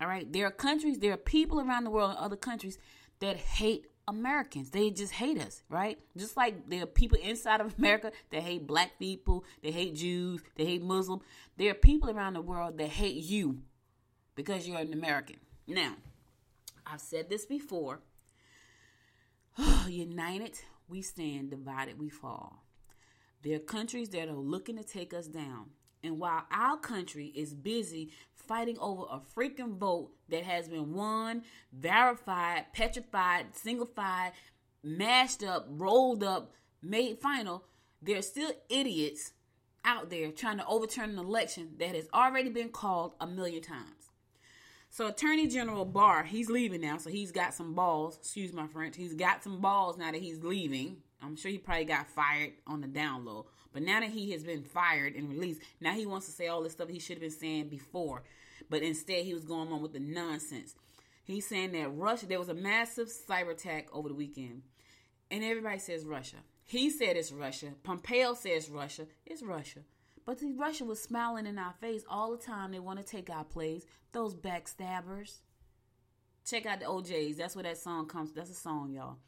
[0.00, 0.30] All right?
[0.30, 2.78] There are countries, there are people around the world in other countries
[3.20, 4.70] that hate Americans.
[4.70, 5.98] They just hate us, right?
[6.16, 10.42] Just like there are people inside of America that hate black people, they hate Jews,
[10.56, 11.20] they hate Muslim.
[11.56, 13.62] There are people around the world that hate you
[14.34, 15.36] because you're an American.
[15.66, 15.94] Now,
[16.86, 18.00] I've said this before.
[19.88, 22.64] United we stand, divided we fall.
[23.42, 25.70] There are countries that are looking to take us down.
[26.02, 31.42] And while our country is busy fighting over a freaking vote that has been won,
[31.72, 34.32] verified, petrified, singlified,
[34.82, 37.64] mashed up, rolled up, made final,
[38.00, 39.32] there are still idiots
[39.84, 44.10] out there trying to overturn an election that has already been called a million times.
[44.88, 48.16] So Attorney General Barr, he's leaving now, so he's got some balls.
[48.16, 48.96] Excuse my French.
[48.96, 50.96] He's got some balls now that he's leaving.
[51.22, 53.46] I'm sure he probably got fired on the down low.
[53.72, 56.62] But now that he has been fired and released, now he wants to say all
[56.62, 58.22] this stuff he should have been saying before.
[58.68, 60.74] But instead, he was going on with the nonsense.
[61.24, 64.62] He's saying that Russia, there was a massive cyber attack over the weekend.
[65.30, 66.38] And everybody says Russia.
[66.64, 67.74] He said it's Russia.
[67.82, 69.06] Pompeo says Russia.
[69.26, 69.80] It's Russia.
[70.26, 72.72] But the Russia was smiling in our face all the time.
[72.72, 73.84] They want to take our place.
[74.12, 75.38] Those backstabbers.
[76.44, 77.36] Check out the O'Jays.
[77.36, 78.32] That's where that song comes.
[78.32, 79.18] That's a song, y'all.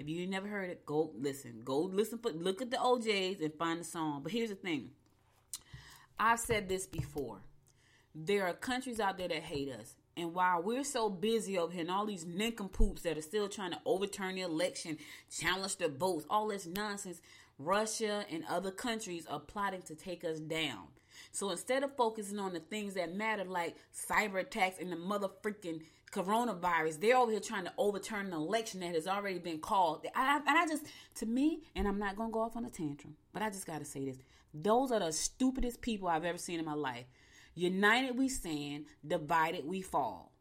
[0.00, 1.60] If you never heard it, go listen.
[1.62, 2.18] Go listen.
[2.18, 4.22] For, look at the O'Jays and find the song.
[4.22, 4.92] But here's the thing.
[6.18, 7.40] I've said this before.
[8.14, 9.96] There are countries out there that hate us.
[10.16, 13.72] And while we're so busy over here and all these nincompoops that are still trying
[13.72, 14.96] to overturn the election,
[15.30, 17.20] challenge the votes, all this nonsense,
[17.58, 20.88] Russia and other countries are plotting to take us down.
[21.30, 25.28] So instead of focusing on the things that matter, like cyber attacks and the mother
[25.42, 25.82] freaking
[26.12, 30.04] coronavirus, they're over here trying to overturn an election that has already been called.
[30.14, 32.70] I, and I just, to me, and I'm not going to go off on a
[32.70, 34.18] tantrum, but I just got to say this.
[34.52, 37.06] Those are the stupidest people I've ever seen in my life.
[37.54, 40.32] United we stand, divided we fall.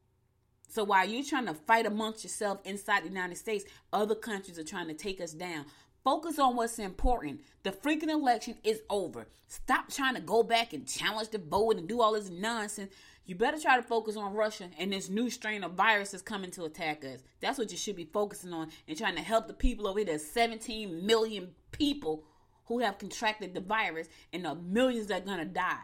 [0.68, 4.64] So while you're trying to fight amongst yourself inside the United States, other countries are
[4.64, 5.66] trying to take us down.
[6.04, 7.42] Focus on what's important.
[7.64, 9.28] The freaking election is over.
[9.48, 12.94] Stop trying to go back and challenge the vote and do all this nonsense.
[13.30, 16.50] You better try to focus on Russia and this new strain of virus is coming
[16.50, 17.20] to attack us.
[17.42, 20.08] That's what you should be focusing on and trying to help the people over here.
[20.08, 22.24] There's 17 million people
[22.66, 25.78] who have contracted the virus and the millions that are going to die.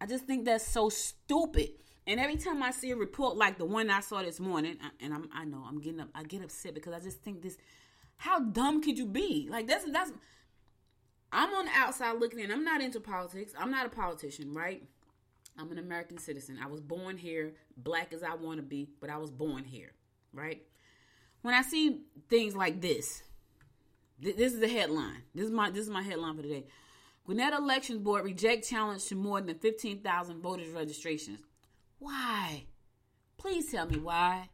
[0.00, 1.68] I just think that's so stupid.
[2.08, 5.14] And every time I see a report like the one I saw this morning, and
[5.14, 7.56] I'm, I know I'm getting up, I get upset because I just think this
[8.16, 9.46] how dumb could you be?
[9.48, 10.10] Like that's that's
[11.30, 12.50] I'm on the outside looking in.
[12.50, 13.52] I'm not into politics.
[13.56, 14.82] I'm not a politician, right?
[15.60, 16.58] I'm an American citizen.
[16.62, 19.92] I was born here, black as I want to be, but I was born here,
[20.32, 20.62] right?
[21.42, 23.22] When I see things like this,
[24.22, 25.22] th- this is the headline.
[25.34, 26.64] This is my this is my headline for today.
[27.24, 31.40] Gwinnett Elections Board reject challenge to more than 15,000 voters registrations.
[31.98, 32.64] Why?
[33.36, 34.48] Please tell me why.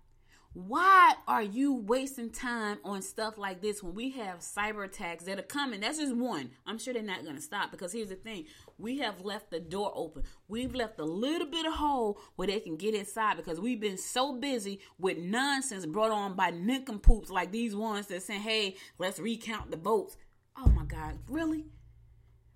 [0.56, 5.38] Why are you wasting time on stuff like this when we have cyber attacks that
[5.38, 5.80] are coming?
[5.80, 6.48] That's just one.
[6.66, 8.46] I'm sure they're not going to stop because here's the thing
[8.78, 10.22] we have left the door open.
[10.48, 13.98] We've left a little bit of hole where they can get inside because we've been
[13.98, 19.18] so busy with nonsense brought on by nincompoops like these ones that say, hey, let's
[19.18, 20.16] recount the votes.
[20.56, 21.66] Oh my God, really?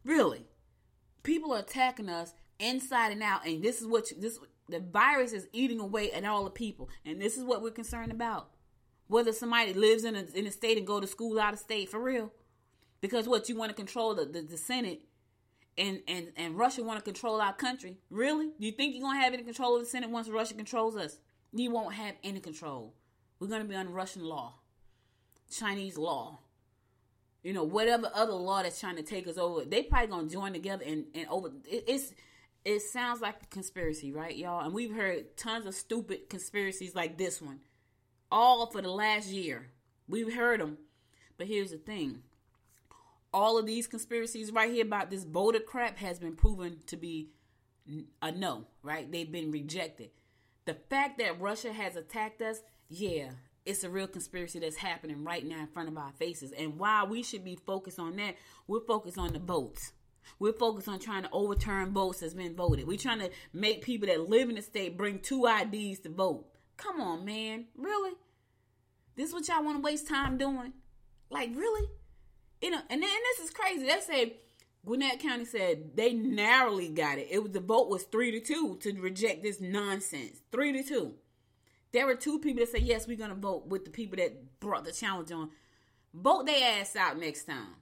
[0.06, 0.46] Really?
[1.22, 4.38] People are attacking us inside and out, and this is what you, this
[4.70, 8.12] the virus is eating away at all the people, and this is what we're concerned
[8.12, 8.50] about.
[9.08, 11.88] Whether somebody lives in a, in a state and go to school out of state
[11.88, 12.32] for real,
[13.00, 15.02] because what you want to control the, the, the Senate,
[15.76, 17.98] and and and Russia want to control our country.
[18.10, 18.50] Really?
[18.58, 21.18] You think you're gonna have any control of the Senate once Russia controls us?
[21.52, 22.94] You won't have any control.
[23.38, 24.54] We're gonna be under Russian law,
[25.50, 26.38] Chinese law,
[27.42, 29.64] you know, whatever other law that's trying to take us over.
[29.64, 31.48] They probably gonna join together and and over.
[31.64, 32.12] It, it's
[32.64, 34.64] it sounds like a conspiracy, right, y'all?
[34.64, 37.60] And we've heard tons of stupid conspiracies like this one,
[38.30, 39.70] all for the last year.
[40.08, 40.78] We've heard them.
[41.38, 42.22] But here's the thing
[43.32, 47.30] all of these conspiracies right here about this voter crap has been proven to be
[48.20, 49.10] a no, right?
[49.10, 50.10] They've been rejected.
[50.66, 53.30] The fact that Russia has attacked us, yeah,
[53.64, 56.52] it's a real conspiracy that's happening right now in front of our faces.
[56.52, 59.92] And while we should be focused on that, we're focused on the votes.
[60.38, 62.86] We're focused on trying to overturn votes that's been voted.
[62.86, 66.46] We're trying to make people that live in the state bring two IDs to vote.
[66.76, 67.66] Come on, man.
[67.76, 68.12] Really?
[69.16, 70.72] This is what y'all want to waste time doing?
[71.30, 71.88] Like, really?
[72.62, 73.86] You know, and then and this is crazy.
[73.86, 74.36] They say
[74.84, 77.28] Gwinnett County said they narrowly got it.
[77.30, 80.40] It was the vote was three to two to reject this nonsense.
[80.50, 81.14] Three to two.
[81.92, 84.84] There were two people that said yes, we're gonna vote with the people that brought
[84.84, 85.50] the challenge on.
[86.14, 87.76] Vote their ass out next time.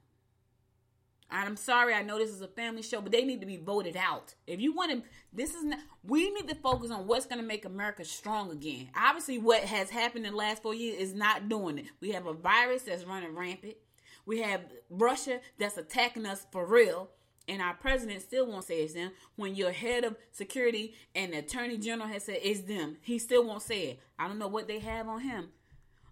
[1.30, 3.96] I'm sorry, I know this is a family show, but they need to be voted
[3.96, 4.34] out.
[4.46, 7.46] If you want to, this is not, we need to focus on what's going to
[7.46, 8.88] make America strong again.
[8.96, 11.86] Obviously, what has happened in the last four years is not doing it.
[12.00, 13.76] We have a virus that's running rampant.
[14.24, 17.10] We have Russia that's attacking us for real.
[17.46, 19.12] And our president still won't say it's them.
[19.36, 23.44] When your head of security and the attorney general has said it's them, he still
[23.46, 24.00] won't say it.
[24.18, 25.48] I don't know what they have on him.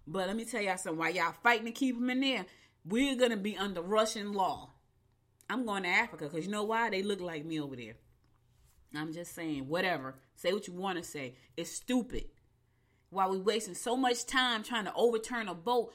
[0.07, 0.97] But let me tell y'all something.
[0.97, 2.45] While y'all fighting to keep him in there,
[2.85, 4.71] we're going to be under Russian law.
[5.49, 6.89] I'm going to Africa because you know why?
[6.89, 7.95] They look like me over there.
[8.95, 10.15] I'm just saying, whatever.
[10.35, 11.35] Say what you want to say.
[11.55, 12.25] It's stupid.
[13.09, 15.93] While we wasting so much time trying to overturn a vote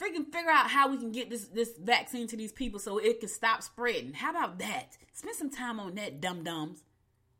[0.00, 3.20] freaking figure out how we can get this this vaccine to these people so it
[3.20, 4.12] can stop spreading.
[4.12, 4.96] How about that?
[5.12, 6.82] Spend some time on that, dum dums.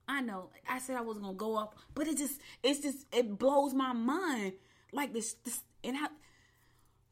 [0.08, 0.50] I know.
[0.68, 3.92] I said I wasn't gonna go up, but it just it's just it blows my
[3.92, 4.54] mind.
[4.92, 6.08] Like this, this and I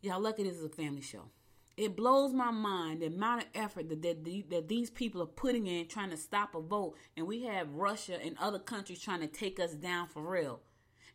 [0.03, 1.31] y'all lucky this is a family show.
[1.77, 5.67] It blows my mind the amount of effort that, that, that these people are putting
[5.67, 9.27] in trying to stop a vote, and we have Russia and other countries trying to
[9.27, 10.61] take us down for real.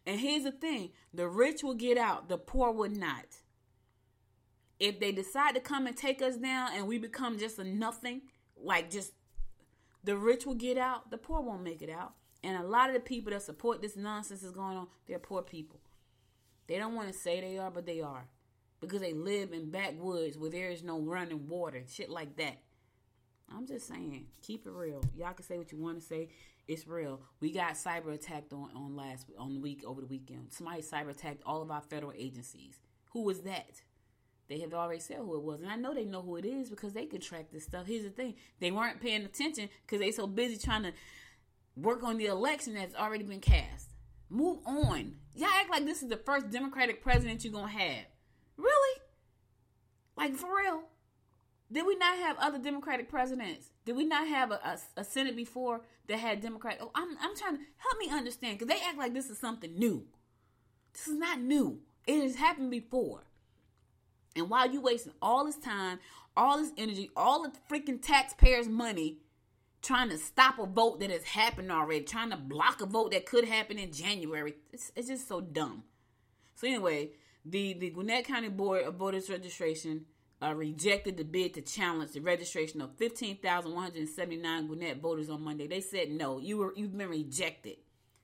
[0.06, 3.26] And here's the thing: the rich will get out, the poor would not
[4.82, 8.24] if they decide to come and take us down and we become just a nothing,
[8.58, 9.12] like just
[10.04, 12.14] the rich will get out, the poor won't make it out.
[12.44, 15.44] And a lot of the people that support this nonsense is going on, they're poor
[15.44, 15.80] people.
[16.66, 18.26] They don't want to say they are, but they are.
[18.82, 22.58] Because they live in backwoods where there is no running water, shit like that.
[23.56, 25.04] I'm just saying, keep it real.
[25.16, 26.30] Y'all can say what you want to say.
[26.68, 27.22] It's real.
[27.40, 30.48] We got cyber attacked on, on last on the week over the weekend.
[30.52, 32.80] Somebody cyber attacked all of our federal agencies.
[33.12, 33.82] Who was that?
[34.48, 36.70] They have already said who it was, and I know they know who it is
[36.70, 37.88] because they can track this stuff.
[37.88, 40.94] Here's the thing: they weren't paying attention because they so busy trying to
[41.76, 43.90] work on the election that's already been cast.
[44.30, 45.16] Move on.
[45.36, 48.06] Y'all act like this is the first Democratic president you're gonna have.
[48.62, 49.02] Really?
[50.18, 50.84] Like for real?
[51.72, 53.70] Did we not have other Democratic presidents?
[53.86, 56.78] Did we not have a, a, a Senate before that had Democrat?
[56.82, 59.74] Oh, I'm I'm trying to help me understand because they act like this is something
[59.78, 60.06] new.
[60.94, 61.80] This is not new.
[62.06, 63.24] It has happened before.
[64.36, 66.00] And while you wasting all this time,
[66.36, 69.18] all this energy, all the freaking taxpayers' money
[69.82, 73.26] trying to stop a vote that has happened already, trying to block a vote that
[73.26, 75.84] could happen in January, it's, it's just so dumb.
[76.56, 77.12] So anyway,
[77.46, 80.06] the the Gwinnett County Board of Voters Registration
[80.42, 85.68] uh, rejected the bid to challenge the registration of 15,179 Gwinnett voters on Monday.
[85.68, 87.78] They said no, you were you've been rejected.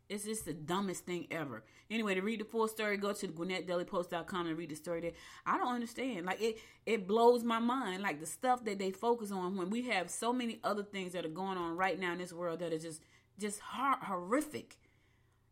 [0.10, 1.66] It's just the dumbest thing ever.
[1.92, 5.12] Anyway, to read the full story, go to GwinnettDailyPost.com and read the story there.
[5.46, 6.26] I don't understand.
[6.26, 8.04] Like it, it blows my mind.
[8.04, 11.26] Like the stuff that they focus on when we have so many other things that
[11.26, 13.02] are going on right now in this world that are just,
[13.38, 14.78] just hor- horrific.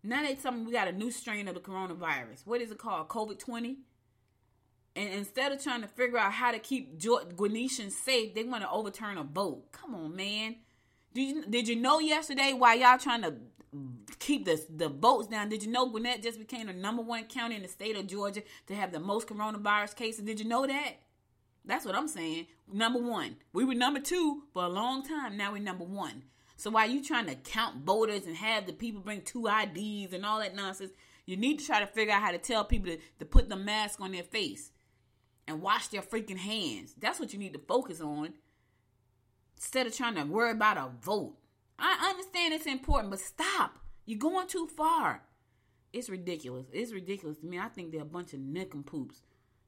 [0.06, 2.46] Now they tell me we got a new strain of the coronavirus.
[2.46, 3.10] What is it called?
[3.10, 3.80] COVID twenty.
[4.96, 8.70] And instead of trying to figure out how to keep Gwinnetians safe, they want to
[8.70, 9.72] overturn a vote.
[9.74, 10.56] Come on, man.
[11.13, 13.36] Did you, did you know yesterday why y'all trying to
[14.20, 15.50] keep the the votes down.
[15.50, 18.44] Did you know Gwinnett just became the number one county in the state of Georgia
[18.68, 20.24] to have the most coronavirus cases?
[20.24, 20.94] Did you know that?
[21.65, 22.48] That's what I'm saying.
[22.72, 23.38] Number one.
[23.54, 25.36] We were number two for a long time.
[25.36, 26.24] Now we're number one.
[26.58, 30.26] So while you trying to count voters and have the people bring two IDs and
[30.26, 30.91] all that nonsense,
[31.26, 33.56] you need to try to figure out how to tell people to, to put the
[33.56, 34.72] mask on their face
[35.48, 36.94] and wash their freaking hands.
[37.00, 38.34] That's what you need to focus on.
[39.58, 41.36] Instead of trying to worry about a vote.
[41.78, 43.80] I understand it's important, but stop.
[44.06, 45.24] You're going too far.
[45.91, 46.68] It's ridiculous.
[46.72, 47.60] It's ridiculous to me.
[47.60, 49.22] I think they're a bunch of nincompoops.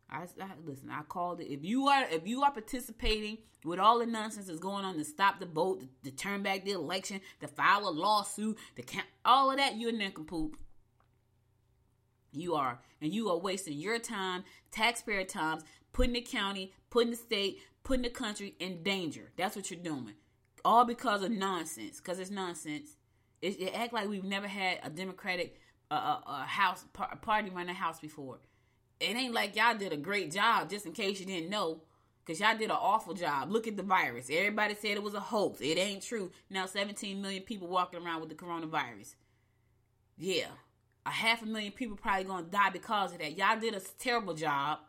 [0.10, 0.90] I, I listen.
[0.90, 1.52] I called it.
[1.52, 5.04] If you are if you are participating with all the nonsense that's going on to
[5.04, 9.52] stop the vote, to, turn back the election, to file a lawsuit, to count all
[9.52, 10.56] of that, you're a nincompoop.
[12.32, 17.18] You are, and you are wasting your time, taxpayer times, putting the county, putting the
[17.18, 19.32] state, putting the country in danger.
[19.36, 20.14] That's what you're doing
[20.68, 21.98] all because of nonsense.
[21.98, 22.98] Because it's nonsense.
[23.42, 27.50] It, it, act like we've never had a Democratic uh, uh, uh house par- party
[27.50, 28.40] run a house before.
[29.00, 30.70] It ain't like y'all did a great job.
[30.70, 31.82] Just in case you didn't know,
[32.26, 33.52] because y'all did an awful job.
[33.52, 34.30] Look at the virus.
[34.32, 35.62] Everybody said it was a hoax.
[35.62, 36.32] It ain't true.
[36.50, 39.16] Now 17 million people walking around with the coronavirus.
[40.18, 40.48] Yeah,
[41.06, 43.38] a half a million people probably gonna die because of that.
[43.38, 44.80] Y'all did a terrible job.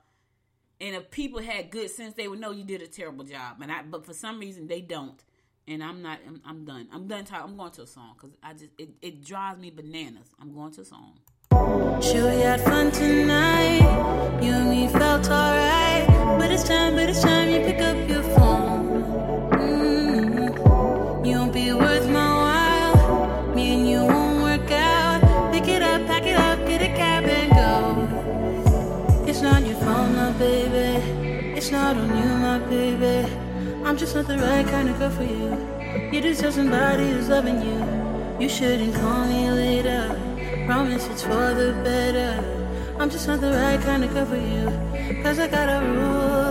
[0.81, 3.61] And if people had good sense, they would know you did a terrible job.
[3.61, 5.23] And I, but for some reason, they don't
[5.69, 6.19] and I'm not.
[6.27, 6.89] I'm, I'm done.
[6.93, 7.51] I'm done talking.
[7.51, 10.29] I'm going to a song because I just it, it drives me bananas.
[10.41, 11.19] I'm going to a song.
[12.01, 13.83] Sure, we had fun tonight.
[14.43, 16.07] You and me felt alright.
[16.39, 19.03] But it's time, but it's time you pick up your phone.
[19.53, 21.25] Mm-hmm.
[21.25, 23.55] You won't be worth my while.
[23.55, 25.21] Me and you won't work out.
[25.53, 29.27] Pick it up, pack it up, get a cab and go.
[29.27, 31.03] It's not your phone, my baby.
[31.57, 33.29] It's not on you, my baby.
[33.85, 35.59] I'm just not the right kind of girl for you.
[36.13, 37.79] You deserve somebody who's loving you.
[38.41, 40.28] You shouldn't call me later.
[40.69, 42.45] Promise it's for the better.
[42.99, 45.23] I'm just not the right kind of girl for you.
[45.23, 46.47] Cause I got a rule.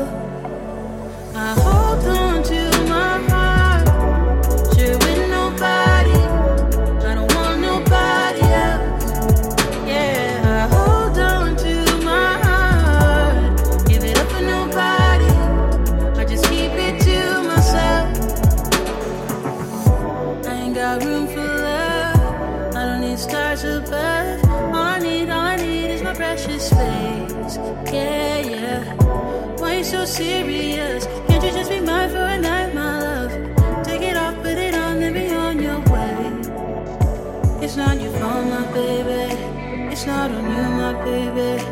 [41.37, 41.63] Baby.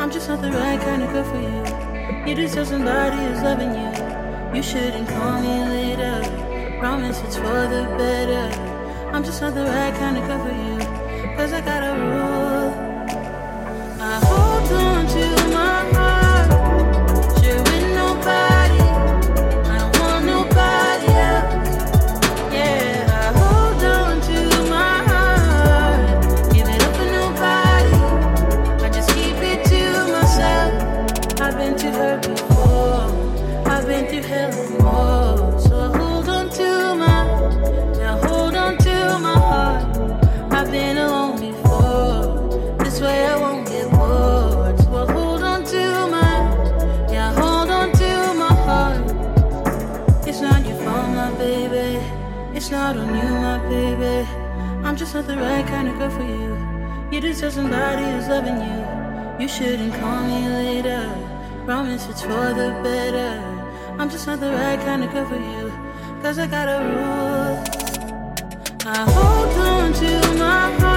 [0.00, 1.62] I'm just not the right kind of girl for you.
[2.28, 3.90] You deserve somebody who's loving you.
[4.54, 6.16] You shouldn't call me later.
[6.80, 8.46] Promise it's for the better.
[9.12, 10.78] I'm just not the right kind of girl for you.
[11.36, 12.35] Cause I got a rule.
[55.36, 56.56] The right kind of girl for you.
[57.12, 58.78] You deserve somebody who's loving you.
[59.38, 61.02] You shouldn't call me later.
[61.66, 63.32] Promise it's for the better.
[63.98, 65.70] I'm just not the right kind of girl for you.
[66.22, 67.54] Cause I got a rule.
[68.86, 70.95] I hold on to my heart.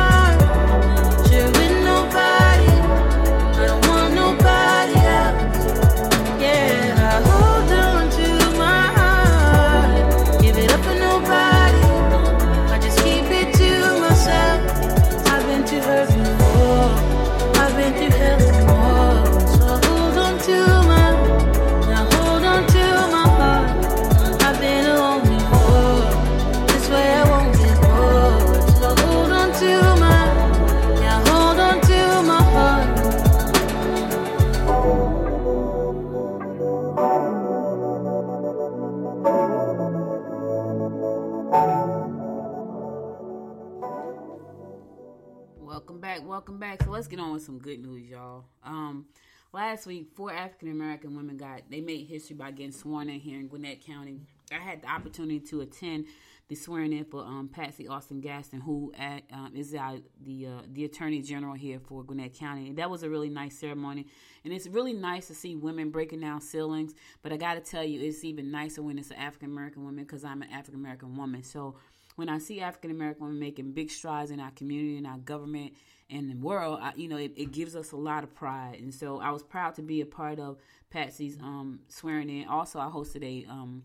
[49.59, 53.37] Last week, four African American women got they made history by getting sworn in here
[53.37, 54.21] in Gwinnett County.
[54.53, 56.05] I had the opportunity to attend
[56.47, 60.85] the swearing in for um, Patsy Austin Gatson, who at, um, is the uh, the
[60.85, 62.69] Attorney General here for Gwinnett County.
[62.69, 64.05] And that was a really nice ceremony,
[64.45, 66.93] and it's really nice to see women breaking down ceilings.
[67.21, 70.05] But I got to tell you, it's even nicer when it's an African American woman
[70.05, 71.43] because I'm an African American woman.
[71.43, 71.75] So
[72.15, 75.73] when I see African American women making big strides in our community, and our government,
[76.09, 78.79] and the world, I, you know, it, it gives us a lot of pride.
[78.79, 80.57] And so I was proud to be a part of
[80.89, 82.47] Patsy's um, swearing in.
[82.47, 83.83] Also, I hosted a um,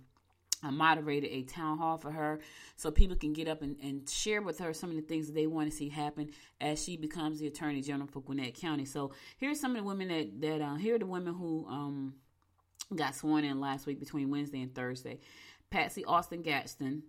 [0.62, 2.40] I moderated a town hall for her
[2.76, 5.34] so people can get up and, and share with her some of the things that
[5.34, 8.86] they want to see happen as she becomes the attorney general for Gwinnett County.
[8.86, 12.14] So here's some of the women that that uh, here are the women who um,
[12.94, 15.18] got sworn in last week between Wednesday and Thursday.
[15.70, 17.02] Patsy Austin Gatson,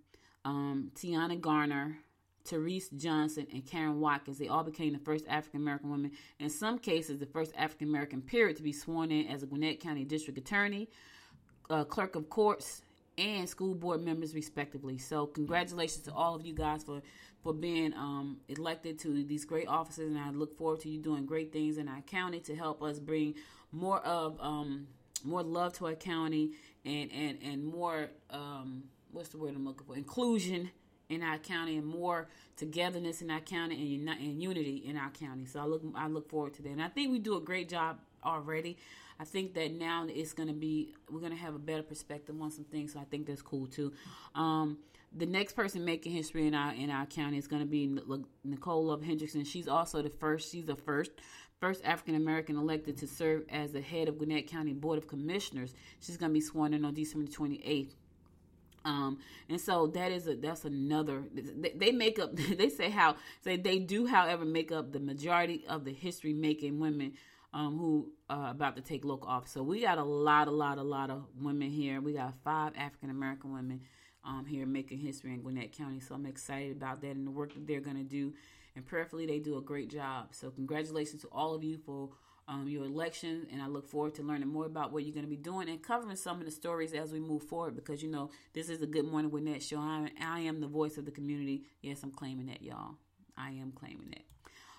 [0.43, 1.99] um, Tiana Garner,
[2.45, 4.37] Tarece Johnson, and Karen Watkins.
[4.37, 8.21] They all became the first African American women, in some cases, the first African American
[8.21, 10.89] period to be sworn in as a Gwinnett County District Attorney,
[11.69, 12.81] uh, Clerk of Courts,
[13.17, 14.97] and school board members, respectively.
[14.97, 17.01] So, congratulations to all of you guys for
[17.41, 21.27] for being um, elected to these great offices, and I look forward to you doing
[21.27, 23.35] great things in our county to help us bring
[23.71, 24.87] more of um,
[25.23, 26.51] more love to our county
[26.85, 30.71] and and and more um, what's the word I'm looking for inclusion
[31.09, 32.27] in our county and more
[32.57, 35.45] togetherness in our county and, uni- and unity in our county.
[35.45, 37.69] So I look I look forward to that, and I think we do a great
[37.69, 38.77] job already.
[39.19, 42.35] I think that now it's going to be we're going to have a better perspective
[42.41, 42.93] on some things.
[42.93, 43.93] So I think that's cool too.
[44.33, 44.79] Um,
[45.17, 47.97] the next person making history in our in our county is going to be
[48.43, 49.45] Nicole Love Hendrickson.
[49.45, 50.51] She's also the first.
[50.51, 51.11] She's the first
[51.61, 55.73] first African American elected to serve as the head of Gwinnett County Board of Commissioners.
[56.01, 57.95] She's going to be sworn in on December twenty eighth.
[58.85, 59.17] Um,
[59.49, 63.79] and so that is a that's another they, make up they say how say they
[63.79, 67.13] do however make up the majority of the history making women
[67.51, 69.51] um, who uh, about to take local office.
[69.51, 72.01] So we got a lot, a lot, a lot of women here.
[72.01, 73.81] We got five African American women
[74.25, 76.01] um, here making history in Gwinnett County.
[76.01, 78.33] So I'm excited about that and the work that they're going to do.
[78.75, 80.29] And prayerfully, they do a great job.
[80.31, 82.09] So congratulations to all of you for
[82.47, 83.47] um, your election.
[83.51, 85.81] And I look forward to learning more about what you're going to be doing and
[85.81, 87.75] covering some of the stories as we move forward.
[87.75, 89.79] Because you know this is a Good Morning Gwinnett show.
[89.79, 91.63] I, I am the voice of the community.
[91.81, 92.95] Yes, I'm claiming that, y'all.
[93.37, 94.23] I am claiming that.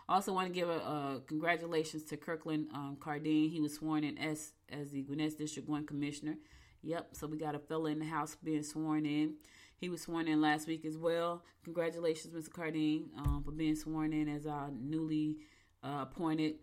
[0.09, 3.49] Also, want to give a, a congratulations to Kirkland um, Carden.
[3.49, 6.37] He was sworn in as as the Gwinnett District One Commissioner.
[6.83, 7.09] Yep.
[7.13, 9.35] So we got a fella in the House being sworn in.
[9.79, 11.43] He was sworn in last week as well.
[11.65, 12.53] Congratulations, Mr.
[12.53, 15.39] Carden, um, for being sworn in as our newly
[15.83, 16.55] uh, appointed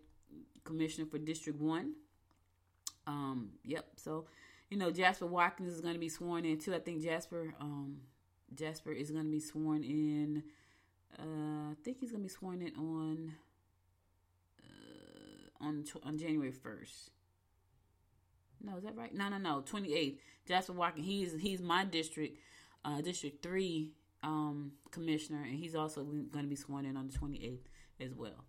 [0.64, 1.94] commissioner for District One.
[3.06, 3.86] Um, yep.
[3.96, 4.26] So,
[4.70, 6.74] you know, Jasper Watkins is going to be sworn in too.
[6.74, 7.98] I think Jasper, um,
[8.54, 10.42] Jasper is going to be sworn in.
[11.18, 13.34] Uh, I think he's going to be sworn in on
[14.60, 17.10] uh, on on January first.
[18.62, 19.14] No, is that right?
[19.14, 19.60] No, no, no.
[19.60, 20.20] Twenty eighth.
[20.48, 21.06] Jasper Watkins.
[21.06, 22.38] He's he's my district,
[22.84, 23.92] uh, District Three
[24.22, 27.68] um, commissioner, and he's also going to be sworn in on the twenty eighth
[28.00, 28.44] as well.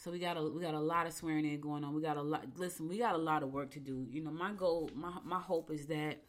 [0.00, 1.94] So we got a we got a lot of swearing in going on.
[1.94, 2.46] We got a lot.
[2.56, 4.06] Listen, we got a lot of work to do.
[4.10, 6.22] You know, my goal, my my hope is that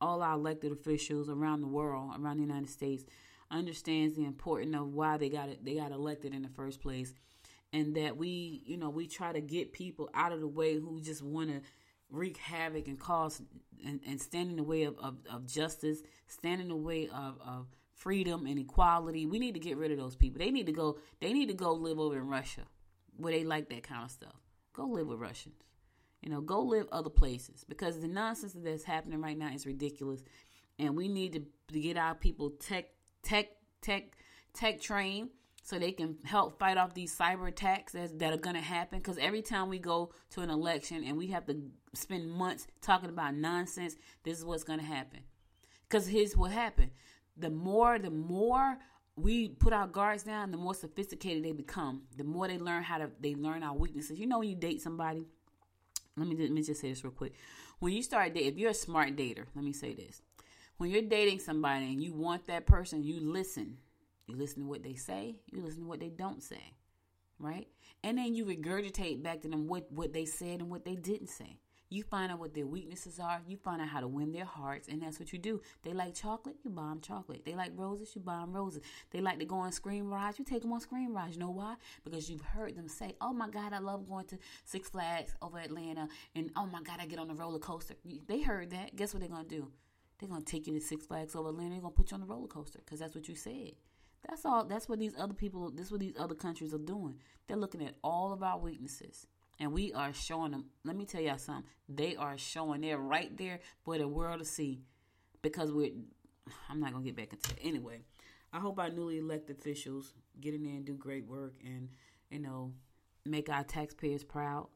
[0.00, 3.04] all our elected officials around the world, around the United States,
[3.50, 5.62] understands the importance of why they got it.
[5.62, 7.12] They got elected in the first place,
[7.70, 10.98] and that we, you know, we try to get people out of the way who
[10.98, 11.60] just want to
[12.10, 13.42] wreak havoc and cause
[13.86, 15.98] and, and stand in the way of, of, of justice,
[16.28, 19.26] stand in the way of, of freedom and equality.
[19.26, 20.38] We need to get rid of those people.
[20.38, 20.96] They need to go.
[21.20, 22.62] They need to go live over in Russia
[23.18, 24.36] where they like that kind of stuff.
[24.72, 25.56] Go live with Russians.
[26.22, 30.22] You know, go live other places because the nonsense that's happening right now is ridiculous,
[30.78, 31.42] and we need to,
[31.72, 32.86] to get our people tech,
[33.22, 33.48] tech,
[33.82, 34.16] tech,
[34.52, 35.30] tech trained
[35.62, 38.98] so they can help fight off these cyber attacks that, that are going to happen.
[38.98, 41.56] Because every time we go to an election and we have to
[41.94, 45.20] spend months talking about nonsense, this is what's going to happen.
[45.88, 46.90] Because here's what happened:
[47.36, 48.78] the more, the more
[49.20, 52.02] we put our guards down, the more sophisticated they become.
[52.16, 54.18] The more they learn how to they learn our weaknesses.
[54.18, 55.24] You know when you date somebody,
[56.16, 57.34] let me let me just say this real quick.
[57.80, 60.22] When you start dating, if you're a smart dater, let me say this.
[60.78, 63.78] When you're dating somebody and you want that person, you listen.
[64.26, 66.74] You listen to what they say, you listen to what they don't say.
[67.40, 67.68] Right?
[68.04, 71.28] And then you regurgitate back to them what, what they said and what they didn't
[71.28, 71.60] say.
[71.90, 73.40] You find out what their weaknesses are.
[73.46, 75.62] You find out how to win their hearts, and that's what you do.
[75.82, 77.46] They like chocolate, you buy them chocolate.
[77.46, 78.82] They like roses, you buy them roses.
[79.10, 81.34] They like to go on screen rides, you take them on screen rides.
[81.34, 81.76] You know why?
[82.04, 85.58] Because you've heard them say, "Oh my God, I love going to Six Flags over
[85.58, 87.94] Atlanta," and "Oh my God, I get on the roller coaster."
[88.26, 88.94] They heard that.
[88.94, 89.72] Guess what they're gonna do?
[90.18, 91.70] They're gonna take you to Six Flags over Atlanta.
[91.70, 93.72] They're gonna put you on the roller coaster because that's what you said.
[94.28, 94.64] That's all.
[94.64, 95.70] That's what these other people.
[95.70, 97.18] This what these other countries are doing.
[97.46, 99.26] They're looking at all of our weaknesses
[99.58, 100.66] and we are showing them.
[100.84, 101.64] Let me tell y'all something.
[101.88, 102.80] They are showing.
[102.80, 104.80] They're right there for the world to see.
[105.42, 105.92] Because we're.
[106.70, 108.02] I'm not gonna get back into it anyway.
[108.52, 111.90] I hope our newly elected officials get in there and do great work, and
[112.30, 112.72] you know,
[113.24, 114.68] make our taxpayers proud.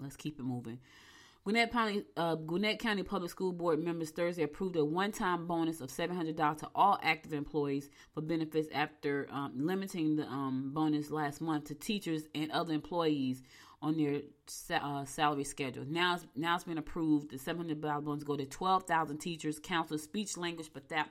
[0.00, 0.80] Let's keep it moving.
[1.44, 5.90] Gwinnett County, uh, Gwinnett County Public School Board members Thursday approved a one-time bonus of
[5.90, 11.64] $700 to all active employees for benefits after um, limiting the um, bonus last month
[11.64, 13.42] to teachers and other employees
[13.84, 14.22] on their
[14.80, 15.84] uh, salary schedule.
[15.86, 17.30] Now, now it's been approved.
[17.30, 20.70] The $700 bonus go to 12,000 teachers, counselors, speech language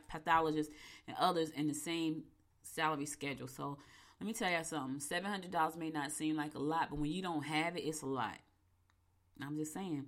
[0.10, 0.74] pathologists,
[1.08, 2.24] and others in the same
[2.64, 3.48] salary schedule.
[3.48, 3.78] So
[4.20, 5.00] let me tell you something.
[5.00, 8.08] $700 may not seem like a lot, but when you don't have it, it's a
[8.08, 8.40] lot.
[9.40, 10.06] I'm just saying.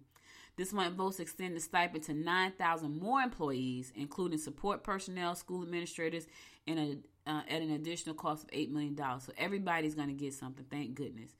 [0.57, 6.25] This month votes extend the stipend to 9,000 more employees, including support personnel, school administrators,
[6.65, 8.97] and a, uh, at an additional cost of $8 million.
[8.97, 11.31] So everybody's going to get something, thank goodness.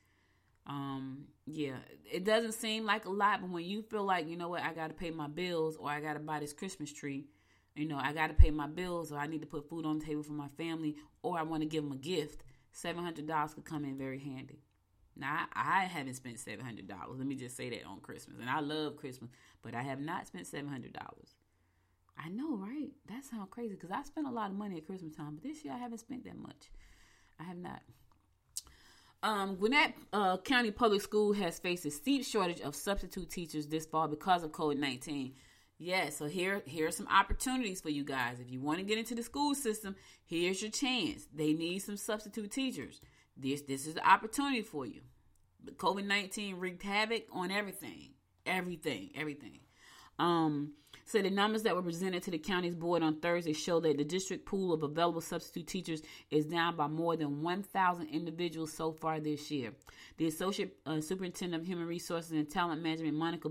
[0.66, 1.76] Um, yeah,
[2.10, 4.72] it doesn't seem like a lot, but when you feel like, you know what, I
[4.72, 7.26] got to pay my bills or I got to buy this Christmas tree,
[7.76, 9.98] you know, I got to pay my bills or I need to put food on
[9.98, 12.42] the table for my family or I want to give them a gift,
[12.74, 14.60] $700 could come in very handy.
[15.16, 16.88] Now, I, I haven't spent $700.
[17.16, 18.38] Let me just say that on Christmas.
[18.40, 19.30] And I love Christmas,
[19.62, 20.90] but I have not spent $700.
[22.18, 22.90] I know, right?
[23.08, 25.64] That sounds crazy because I spent a lot of money at Christmas time, but this
[25.64, 26.70] year I haven't spent that much.
[27.38, 27.82] I have not.
[29.26, 33.84] Um, Gwinnett uh, County Public School has faced a steep shortage of substitute teachers this
[33.84, 35.34] fall because of COVID nineteen.
[35.78, 38.38] Yeah, so here here are some opportunities for you guys.
[38.38, 41.26] If you want to get into the school system, here's your chance.
[41.34, 43.00] They need some substitute teachers.
[43.36, 45.00] This this is the opportunity for you.
[45.74, 48.10] COVID nineteen wreaked havoc on everything,
[48.46, 49.58] everything, everything.
[50.18, 50.72] Um,
[51.08, 54.04] so the numbers that were presented to the county's board on Thursday show that the
[54.04, 56.02] district pool of available substitute teachers
[56.32, 59.72] is down by more than 1,000 individuals so far this year.
[60.16, 63.50] The associate uh, superintendent of human resources and talent management, Monica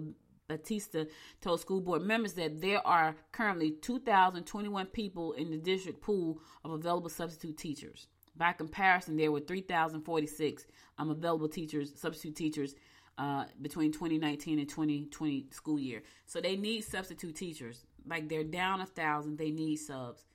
[0.49, 1.05] Batista,
[1.39, 6.71] told school board members that there are currently 2,021 people in the district pool of
[6.71, 8.07] available substitute teachers.
[8.35, 12.75] By comparison, there were 3,046 um, available teachers, substitute teachers
[13.17, 16.03] uh, between 2019 and 2020 school year.
[16.25, 17.85] So they need substitute teachers.
[18.07, 20.25] Like they're down a thousand, they need subs.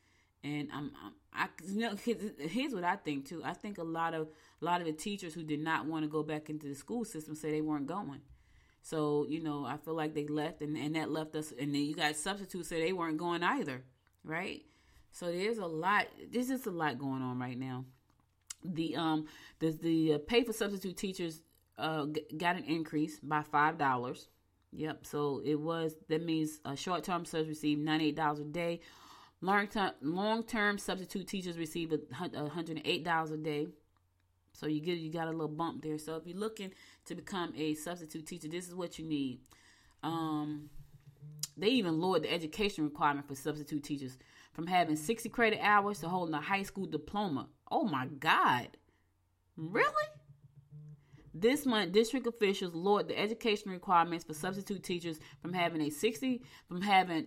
[0.42, 1.94] And I'm, I'm I you know
[2.38, 3.42] here's what I think too.
[3.44, 4.28] I think a lot of
[4.60, 7.04] a lot of the teachers who did not want to go back into the school
[7.04, 8.20] system say they weren't going.
[8.82, 11.52] So you know I feel like they left, and, and that left us.
[11.52, 13.84] And then you got substitutes say they weren't going either,
[14.24, 14.62] right?
[15.12, 16.06] So there's a lot.
[16.32, 17.84] There's just a lot going on right now.
[18.64, 19.26] The um
[19.58, 21.42] the the uh, pay for substitute teachers
[21.80, 22.06] uh,
[22.36, 24.28] got an increase by five dollars.
[24.72, 25.06] Yep.
[25.06, 28.80] So it was that means uh, short term subs receive ninety eight dollars a day.
[29.40, 33.68] Long term long term substitute teachers receive hundred eight dollars a day.
[34.52, 35.98] So you get you got a little bump there.
[35.98, 36.72] So if you're looking
[37.06, 39.40] to become a substitute teacher, this is what you need.
[40.02, 40.70] Um,
[41.56, 44.18] they even lowered the education requirement for substitute teachers
[44.52, 47.48] from having 60 credit hours to holding a high school diploma.
[47.70, 48.68] Oh my God.
[49.56, 50.04] Really?
[51.32, 56.42] This month, district officials lowered the education requirements for substitute teachers from having a 60
[56.68, 57.26] from having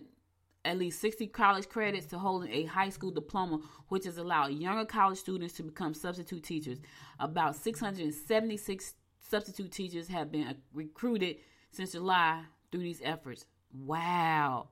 [0.64, 4.84] at least 60 college credits to holding a high school diploma, which has allowed younger
[4.84, 6.78] college students to become substitute teachers.
[7.18, 11.36] About 676 substitute teachers have been uh, recruited
[11.70, 13.46] since July through these efforts.
[13.72, 14.68] Wow.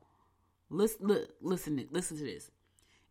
[0.71, 2.51] Listen, listen, listen to this.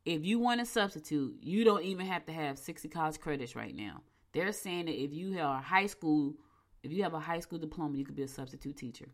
[0.03, 3.75] If you want a substitute, you don't even have to have 60 college credits right
[3.75, 4.01] now.
[4.33, 6.35] They're saying that if you have a high school,
[6.83, 9.09] if you have a high school diploma, you could be a substitute teacher.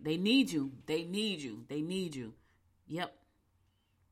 [0.00, 0.72] They need you.
[0.86, 1.64] They need you.
[1.68, 2.34] They need you.
[2.88, 3.14] Yep.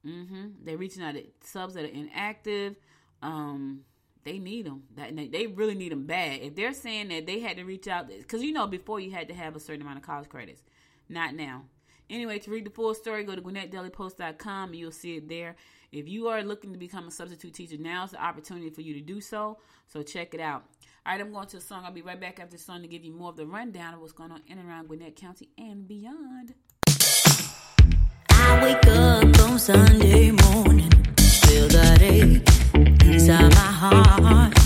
[0.07, 0.47] Mm-hmm.
[0.64, 2.76] They're reaching out to subs that are inactive.
[3.22, 3.80] Um,
[4.24, 4.84] they need them.
[4.97, 6.41] That they really need them bad.
[6.41, 9.28] If they're saying that they had to reach out, because you know before you had
[9.28, 10.62] to have a certain amount of college credits,
[11.09, 11.64] not now.
[12.09, 15.57] Anyway, to read the full story, go to GwinnettDailyPost.com and you'll see it there.
[15.93, 18.95] If you are looking to become a substitute teacher, now is the opportunity for you
[18.95, 19.59] to do so.
[19.88, 20.62] So check it out.
[21.05, 21.84] All right, I'm going to a song.
[21.84, 24.01] I'll be right back after the song to give you more of the rundown of
[24.01, 26.55] what's going on in and around Gwinnett County and beyond.
[28.30, 31.68] I wake up on Sunday morning, feel
[32.01, 32.49] ache
[33.03, 34.59] inside my heart.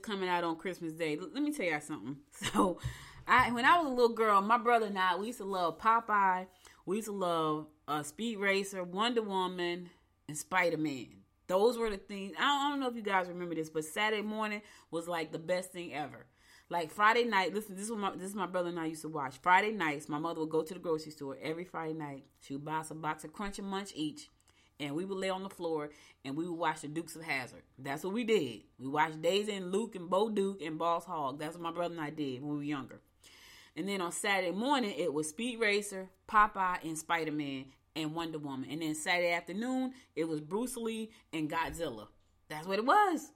[0.00, 1.16] Coming out on Christmas Day.
[1.20, 2.16] L- let me tell y'all something.
[2.52, 2.78] So,
[3.28, 5.78] I when I was a little girl, my brother and I we used to love
[5.78, 6.46] Popeye.
[6.84, 9.90] We used to love uh, Speed Racer, Wonder Woman,
[10.28, 11.08] and Spider Man.
[11.48, 12.34] Those were the things.
[12.38, 15.32] I don't, I don't know if you guys remember this, but Saturday morning was like
[15.32, 16.26] the best thing ever.
[16.68, 19.08] Like Friday night, listen, this is my this is my brother and I used to
[19.08, 19.36] watch.
[19.40, 22.24] Friday nights, my mother would go to the grocery store every Friday night.
[22.40, 24.30] She would buy us a box of Crunch and Munch each,
[24.80, 25.90] and we would lay on the floor
[26.24, 27.62] and we would watch the Dukes of Hazzard.
[27.78, 28.62] That's what we did.
[28.78, 31.38] We watched Daisy and Luke and Bo Duke and Boss Hogg.
[31.38, 33.00] That's what my brother and I did when we were younger.
[33.76, 38.38] And then on Saturday morning, it was Speed Racer, Popeye, and Spider Man and Wonder
[38.38, 38.70] Woman.
[38.70, 42.08] And then Saturday afternoon, it was Bruce Lee and Godzilla.
[42.48, 43.32] That's what it was.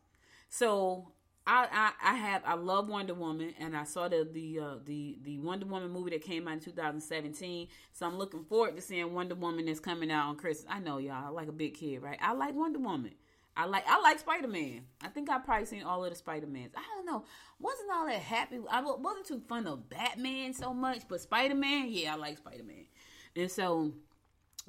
[0.49, 1.12] So
[1.53, 5.18] I, I, I have I love Wonder Woman, and I saw the the uh, the
[5.24, 7.66] the Wonder Woman movie that came out in 2017.
[7.92, 10.70] So I'm looking forward to seeing Wonder Woman that's coming out on Christmas.
[10.70, 12.18] I know y'all I like a big kid, right?
[12.22, 13.14] I like Wonder Woman.
[13.57, 14.82] I like I like Spider Man.
[15.03, 16.70] I think I've probably seen all of the Spider Mans.
[16.76, 17.24] I don't know.
[17.59, 18.61] Wasn't all that happy.
[18.70, 22.62] I wasn't too fun of Batman so much, but Spider Man, yeah, I like Spider
[22.62, 22.86] Man.
[23.34, 23.90] And so,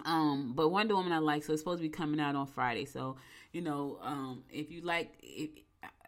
[0.04, 1.44] um, but Wonder Woman I like.
[1.44, 2.86] So it's supposed to be coming out on Friday.
[2.86, 3.18] So
[3.52, 5.52] you know, um, if you like, if,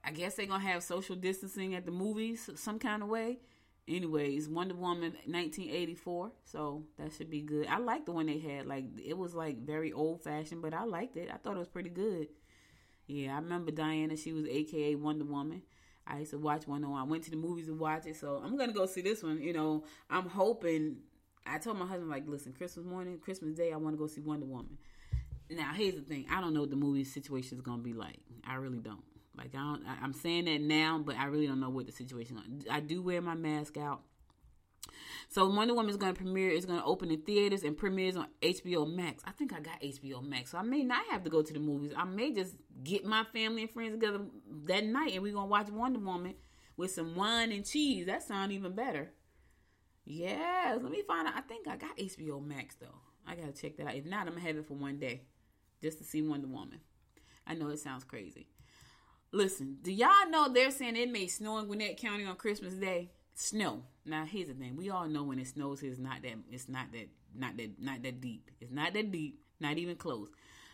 [0.03, 3.39] I guess they're gonna have social distancing at the movies some kind of way.
[3.87, 7.67] Anyways, Wonder Woman 1984, so that should be good.
[7.67, 8.65] I like the one they had.
[8.65, 11.29] Like it was like very old fashioned, but I liked it.
[11.33, 12.27] I thought it was pretty good.
[13.07, 14.15] Yeah, I remember Diana.
[14.15, 15.63] She was AKA Wonder Woman.
[16.07, 17.03] I used to watch Wonder Woman.
[17.03, 19.41] I went to the movies to watch it, so I'm gonna go see this one.
[19.41, 20.97] You know, I'm hoping.
[21.45, 24.21] I told my husband like, listen, Christmas morning, Christmas Day, I want to go see
[24.21, 24.77] Wonder Woman.
[25.49, 28.19] Now, here's the thing: I don't know what the movie situation is gonna be like.
[28.47, 29.03] I really don't.
[29.35, 31.91] Like I don't, I, am saying that now, but I really don't know what the
[31.91, 32.63] situation.
[32.69, 34.01] I do wear my mask out.
[35.29, 36.51] So Wonder Woman is going to premiere.
[36.51, 39.23] It's going to open in theaters and premieres on HBO Max.
[39.25, 41.59] I think I got HBO Max, so I may not have to go to the
[41.59, 41.93] movies.
[41.97, 44.19] I may just get my family and friends together
[44.65, 46.35] that night, and we're gonna watch Wonder Woman
[46.77, 48.05] with some wine and cheese.
[48.05, 49.11] That sounds even better.
[50.05, 51.35] Yes, let me find out.
[51.35, 52.99] I think I got HBO Max though.
[53.25, 53.95] I gotta check that out.
[53.95, 55.21] If not, I'm gonna have it for one day,
[55.81, 56.79] just to see Wonder Woman.
[57.47, 58.47] I know it sounds crazy.
[59.35, 63.09] Listen, do y'all know they're saying it may snow in Gwinnett County on Christmas Day?
[63.33, 63.81] Snow.
[64.05, 66.91] Now here's the thing: we all know when it snows, it's not that, it's not
[66.91, 68.51] that, not that, not that deep.
[68.61, 70.29] It's not that deep, not even close.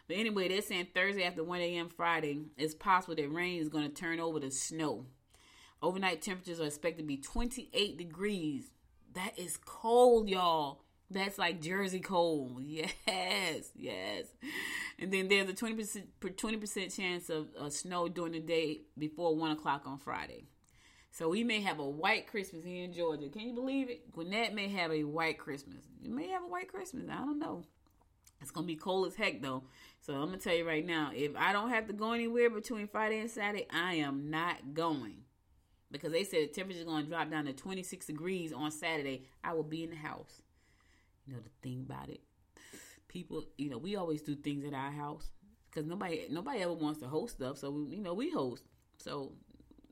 [0.10, 1.88] But anyway, they're saying Thursday after 1 a.m.
[1.88, 5.06] Friday, it's possible that rain is going to turn over to snow.
[5.82, 8.72] Overnight temperatures are expected to be 28 degrees.
[9.14, 10.82] That is cold, y'all.
[11.12, 12.62] That's like Jersey cold.
[12.68, 14.26] Yes, yes.
[15.00, 19.84] And then there's a 20%, 20% chance of snow during the day before 1 o'clock
[19.86, 20.46] on Friday.
[21.12, 23.30] So we may have a white Christmas here in Georgia.
[23.30, 24.12] Can you believe it?
[24.12, 25.86] Gwinnett may have a white Christmas.
[26.02, 27.06] You may have a white Christmas.
[27.10, 27.64] I don't know.
[28.42, 29.64] It's to be cold as heck, though.
[30.02, 32.88] So I'm to tell you right now if I don't have to go anywhere between
[32.88, 35.24] Friday and Saturday, I am not going.
[35.92, 39.26] Because they said the temperature is going to drop down to 26 degrees on Saturday.
[39.44, 40.42] I will be in the house.
[41.30, 42.22] You know, the thing about it,
[43.08, 45.30] people, you know, we always do things at our house
[45.70, 47.60] because nobody, nobody ever wants to host stuff.
[47.60, 48.64] So, we, you know, we host.
[48.98, 49.34] So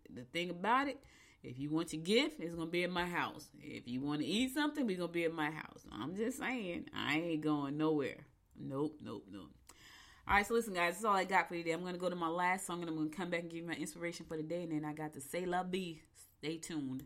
[0.09, 0.97] the thing about it,
[1.43, 3.49] if you want your gift, it's gonna be at my house.
[3.61, 5.85] If you want to eat something, we're gonna be at my house.
[5.91, 8.25] I'm just saying, I ain't going nowhere.
[8.59, 9.51] Nope, nope, nope.
[10.27, 11.71] All right, so listen, guys, that's all I got for today.
[11.71, 13.67] I'm gonna go to my last song, and I'm gonna come back and give you
[13.67, 16.01] my inspiration for the day, and then I got to say la vie.
[16.39, 17.03] Stay tuned.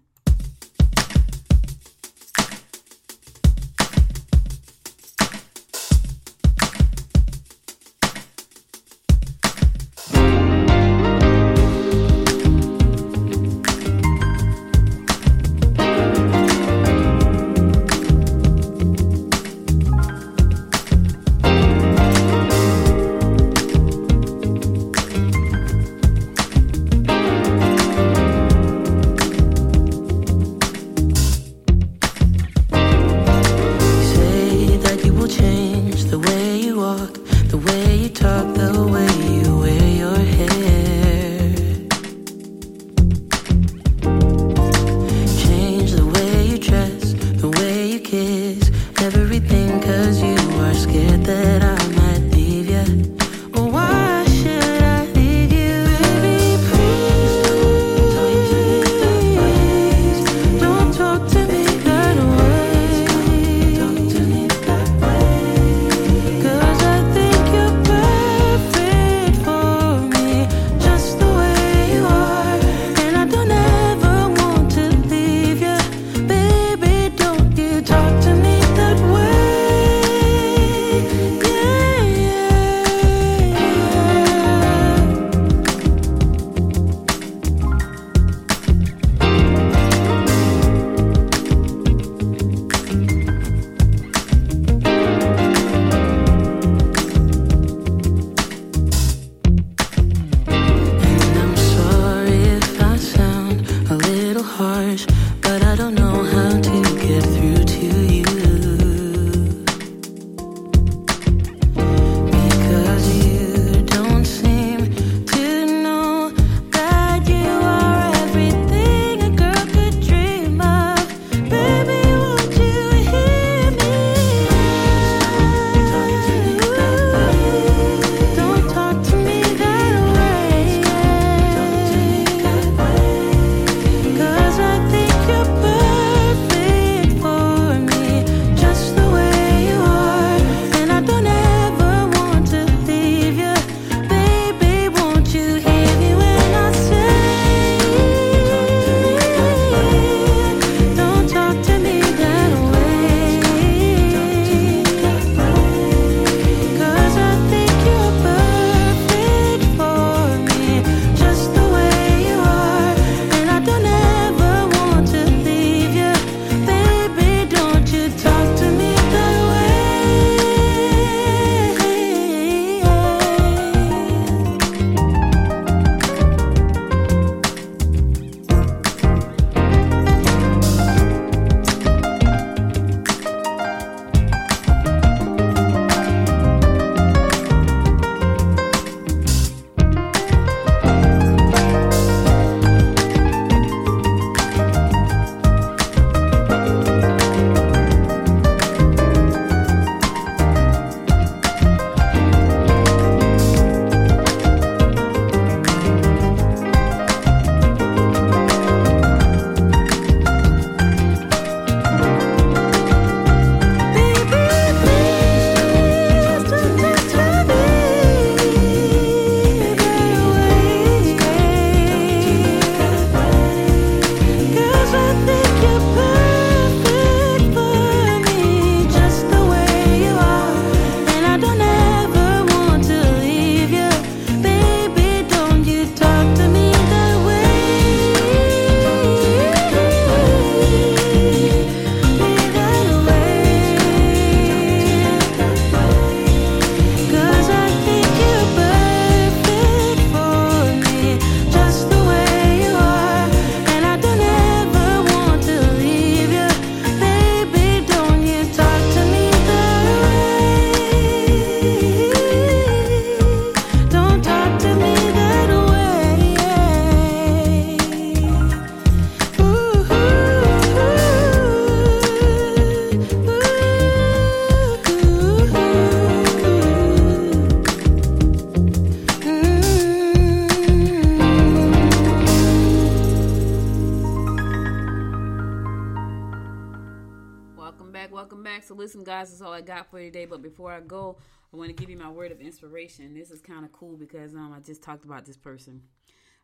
[290.62, 291.18] Before I go,
[291.52, 293.16] I want to give you my word of inspiration.
[293.16, 295.82] This is kind of cool because um, I just talked about this person.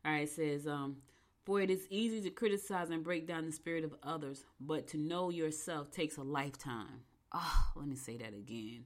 [0.04, 0.98] All right, it says, um,
[1.46, 4.98] For it is easy to criticize and break down the spirit of others, but to
[4.98, 7.02] know yourself takes a lifetime.
[7.32, 8.86] Oh, let me say that again.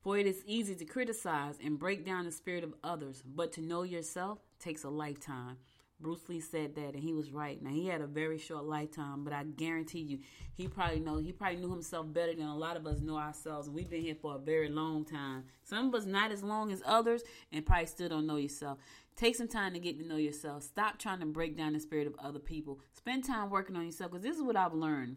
[0.00, 3.60] For it is easy to criticize and break down the spirit of others, but to
[3.60, 5.58] know yourself takes a lifetime.
[6.04, 7.60] Bruce Lee said that, and he was right.
[7.60, 10.18] Now he had a very short lifetime, but I guarantee you,
[10.54, 13.66] he probably know he probably knew himself better than a lot of us know ourselves.
[13.66, 15.44] And we've been here for a very long time.
[15.64, 18.78] Some of us not as long as others, and probably still don't know yourself.
[19.16, 20.62] Take some time to get to know yourself.
[20.62, 22.80] Stop trying to break down the spirit of other people.
[22.92, 25.16] Spend time working on yourself, because this is what I've learned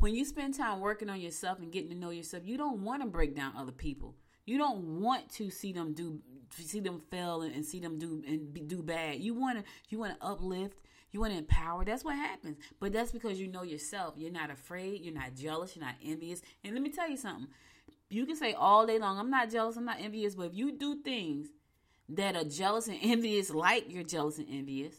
[0.00, 3.02] when you spend time working on yourself and getting to know yourself, you don't want
[3.02, 4.14] to break down other people.
[4.48, 6.20] You don't want to see them do,
[6.56, 9.20] see them fail and, see them do and be, do bad.
[9.20, 10.80] You want to, you want to uplift.
[11.10, 11.84] You want to empower.
[11.84, 12.56] That's what happens.
[12.80, 14.14] But that's because you know yourself.
[14.16, 15.02] You're not afraid.
[15.02, 15.76] You're not jealous.
[15.76, 16.40] You're not envious.
[16.64, 17.48] And let me tell you something.
[18.08, 19.76] You can say all day long, "I'm not jealous.
[19.76, 21.48] I'm not envious." But if you do things
[22.08, 24.94] that are jealous and envious, like you're jealous and envious,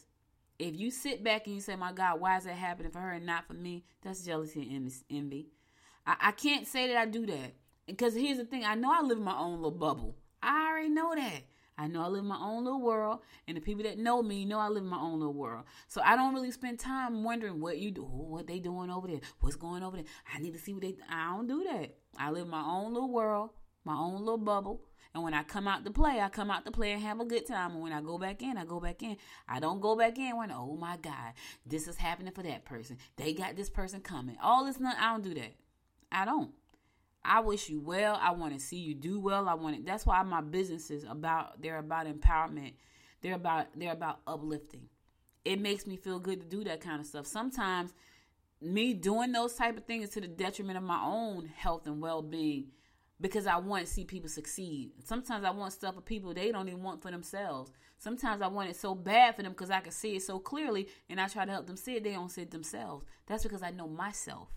[0.60, 3.10] if you sit back and you say, "My God, why is that happening for her
[3.10, 5.48] and not for me?" That's jealousy and envy- envy.
[6.06, 7.54] I, I can't say that I do that
[7.86, 10.16] because here's the thing: I know I live in my own little bubble.
[10.42, 11.42] I already know that.
[11.80, 14.44] I know I live in my own little world, and the people that know me
[14.44, 15.64] know I live in my own little world.
[15.88, 19.20] So I don't really spend time wondering what you do, what they doing over there,
[19.40, 20.04] what's going over there.
[20.34, 20.96] I need to see what they.
[21.08, 21.94] I don't do that.
[22.18, 23.50] I live in my own little world,
[23.84, 24.82] my own little bubble.
[25.14, 27.24] And when I come out to play, I come out to play and have a
[27.24, 27.72] good time.
[27.72, 29.16] And when I go back in, I go back in.
[29.48, 31.32] I don't go back in when, oh my God,
[31.66, 32.98] this is happening for that person.
[33.16, 34.36] They got this person coming.
[34.42, 35.54] All this, not, I don't do that.
[36.12, 36.52] I don't.
[37.24, 38.18] I wish you well.
[38.20, 39.48] I want to see you do well.
[39.48, 39.86] I want it.
[39.86, 42.74] That's why my businesses about they're about empowerment.
[43.22, 44.88] They're about they're about uplifting.
[45.44, 47.26] it makes me feel good to do that kind of stuff.
[47.26, 47.92] Sometimes
[48.60, 52.22] me doing those type of things to the detriment of my own health and well
[52.22, 52.66] being
[53.20, 54.92] because I want to see people succeed.
[55.04, 57.70] Sometimes I want stuff for people they don't even want for themselves.
[57.98, 60.88] Sometimes I want it so bad for them because I can see it so clearly
[61.08, 63.04] and I try to help them see it, they don't see it themselves.
[63.26, 64.48] That's because I know myself.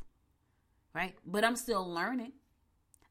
[0.93, 1.15] Right?
[1.25, 2.33] But I'm still learning.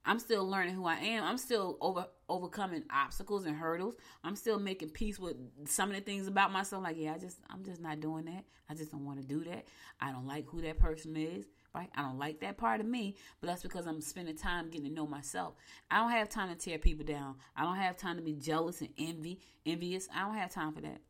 [0.05, 1.25] I'm still learning who I am.
[1.25, 3.95] I'm still over overcoming obstacles and hurdles.
[4.25, 5.37] I'm still making peace with
[5.67, 6.83] some of the things about myself.
[6.83, 8.45] Like, yeah, I just I'm just not doing that.
[8.69, 9.67] I just don't want to do that.
[10.01, 11.47] I don't like who that person is.
[11.75, 11.89] Right?
[11.95, 14.93] I don't like that part of me, but that's because I'm spending time getting to
[14.93, 15.55] know myself.
[15.91, 17.37] I don't have time to tear people down.
[17.57, 20.07] I don't have time to be jealous and envy, envious.
[20.15, 21.01] I don't have time for that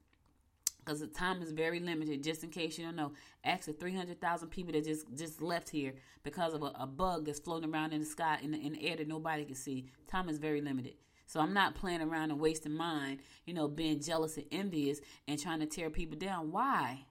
[0.84, 2.22] because the time is very limited.
[2.22, 3.12] Just in case you don't know,
[3.44, 7.26] the three hundred thousand people that just just left here because of a, a, bug
[7.26, 9.86] that's floating around in the sky in the, in the air that nobody can see.
[10.08, 10.94] Time is very limited.
[11.26, 15.40] So I'm not playing around and wasting mine, you know, being jealous and envious and
[15.40, 16.52] trying to tear people down.
[16.52, 17.06] Why?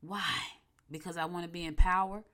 [0.00, 0.38] Why?
[0.90, 2.24] Because I want to be in power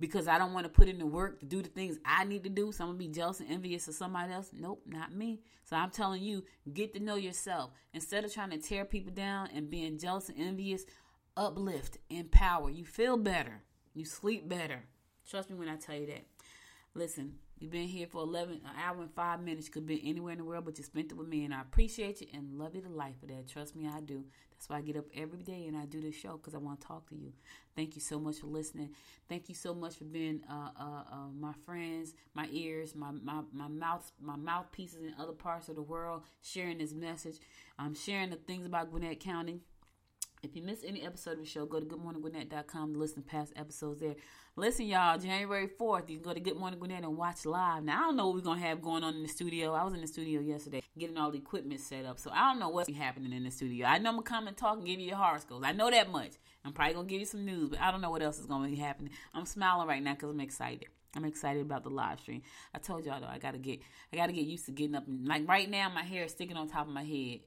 [0.00, 2.44] because I don't want to put in the work to do the things I need
[2.44, 2.72] to do.
[2.72, 4.50] So I'm gonna be jealous and envious of somebody else.
[4.52, 5.40] Nope, not me.
[5.64, 7.70] So I'm telling you, get to know yourself.
[7.92, 10.84] Instead of trying to tear people down and being jealous and envious,
[11.36, 12.70] uplift, empower.
[12.70, 13.62] You feel better.
[13.94, 14.84] You sleep better.
[15.28, 16.24] Trust me when I tell you that.
[16.94, 19.68] Listen, You've been here for 11, an hour and five minutes.
[19.68, 21.44] Could be anywhere in the world, but you spent it with me.
[21.44, 23.48] And I appreciate you and love you to life for that.
[23.48, 24.24] Trust me, I do.
[24.52, 26.80] That's why I get up every day and I do this show because I want
[26.80, 27.32] to talk to you.
[27.74, 28.90] Thank you so much for listening.
[29.28, 33.40] Thank you so much for being uh, uh, uh, my friends, my ears, my, my,
[33.52, 37.38] my mouth, my mouthpieces in other parts of the world, sharing this message.
[37.76, 39.60] I'm sharing the things about Gwinnett County.
[40.42, 43.52] If you missed any episode of the show, go to goodmorninggwinnett.com to listen to past
[43.56, 44.14] episodes there.
[44.54, 47.82] Listen, y'all, January 4th, you can go to Good Morning Gwinnett and watch live.
[47.82, 49.74] Now, I don't know what we're going to have going on in the studio.
[49.74, 52.60] I was in the studio yesterday getting all the equipment set up, so I don't
[52.60, 53.86] know what's happening in the studio.
[53.86, 55.64] I know I'm going to come and talk and give you your horoscopes.
[55.66, 56.32] I know that much.
[56.64, 58.46] I'm probably going to give you some news, but I don't know what else is
[58.46, 59.12] going to be happening.
[59.34, 60.86] I'm smiling right now because I'm excited.
[61.16, 62.42] I'm excited about the live stream.
[62.74, 63.80] I told y'all though, I gotta get,
[64.12, 65.06] I gotta get used to getting up.
[65.06, 67.40] And, like right now, my hair is sticking on top of my head.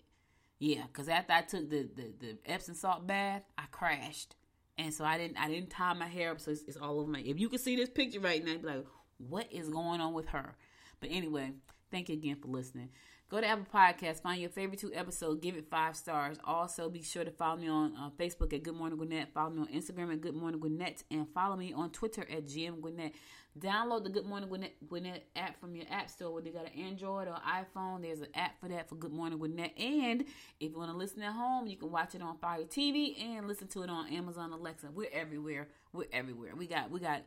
[0.61, 4.35] Yeah, because after I took the, the the Epsom salt bath, I crashed
[4.77, 7.09] and so I didn't I didn't tie my hair up, so it's, it's all over
[7.09, 7.19] my.
[7.19, 8.85] If you can see this picture right now, be like,
[9.17, 10.55] what is going on with her?
[10.99, 11.53] But anyway,
[11.91, 12.89] thank you again for listening.
[13.31, 16.37] Go to Apple Podcasts, find your favorite two episodes, give it five stars.
[16.43, 19.61] Also, be sure to follow me on uh, Facebook at Good Morning Gwinnett, follow me
[19.61, 23.13] on Instagram at Good Morning Gwinnett, and follow me on Twitter at GM Gwinnett.
[23.57, 26.77] Download the Good Morning Gwinnett, Gwinnett app from your app store, whether you got an
[26.77, 28.01] Android or iPhone.
[28.01, 29.79] There's an app for that for Good Morning Gwinnett.
[29.79, 30.25] And
[30.59, 33.47] if you want to listen at home, you can watch it on Fire TV and
[33.47, 34.89] listen to it on Amazon Alexa.
[34.93, 35.69] We're everywhere.
[35.93, 36.53] We're everywhere.
[36.57, 37.21] We got we got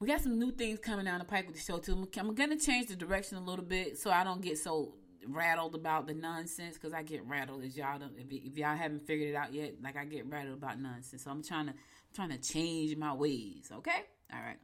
[0.00, 2.08] we got some new things coming down the pipe with the show too.
[2.16, 4.94] I'm gonna change the direction a little bit so I don't get so
[5.26, 9.06] rattled about the nonsense because I get rattled as y'all don't, if, if y'all haven't
[9.06, 9.74] figured it out yet.
[9.82, 11.74] Like I get rattled about nonsense, so I'm trying to
[12.14, 13.70] trying to change my ways.
[13.72, 14.02] Okay,
[14.32, 14.58] all right.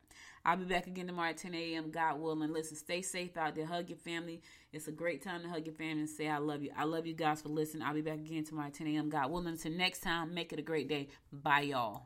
[0.47, 1.91] I'll be back again tomorrow at 10 a.m.
[1.91, 2.53] God willing.
[2.53, 3.65] Listen, stay safe out there.
[3.65, 4.43] Hug your family.
[4.75, 6.71] It's a great time to hug your family and say I love you.
[6.77, 7.83] I love you guys for listening.
[7.83, 9.09] I'll be back again tomorrow at 10 a.m.
[9.09, 9.47] God willing.
[9.49, 11.09] Until next time, make it a great day.
[11.33, 12.03] Bye, y'all.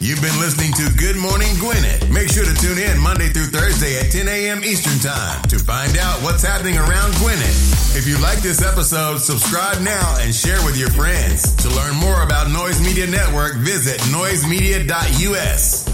[0.00, 2.07] You've been listening to Good Morning Gwinnett.
[2.18, 4.64] Make sure to tune in Monday through Thursday at 10 a.m.
[4.64, 7.54] Eastern Time to find out what's happening around Gwinnett.
[7.94, 11.54] If you like this episode, subscribe now and share with your friends.
[11.62, 15.87] To learn more about Noise Media Network, visit noisemedia.us.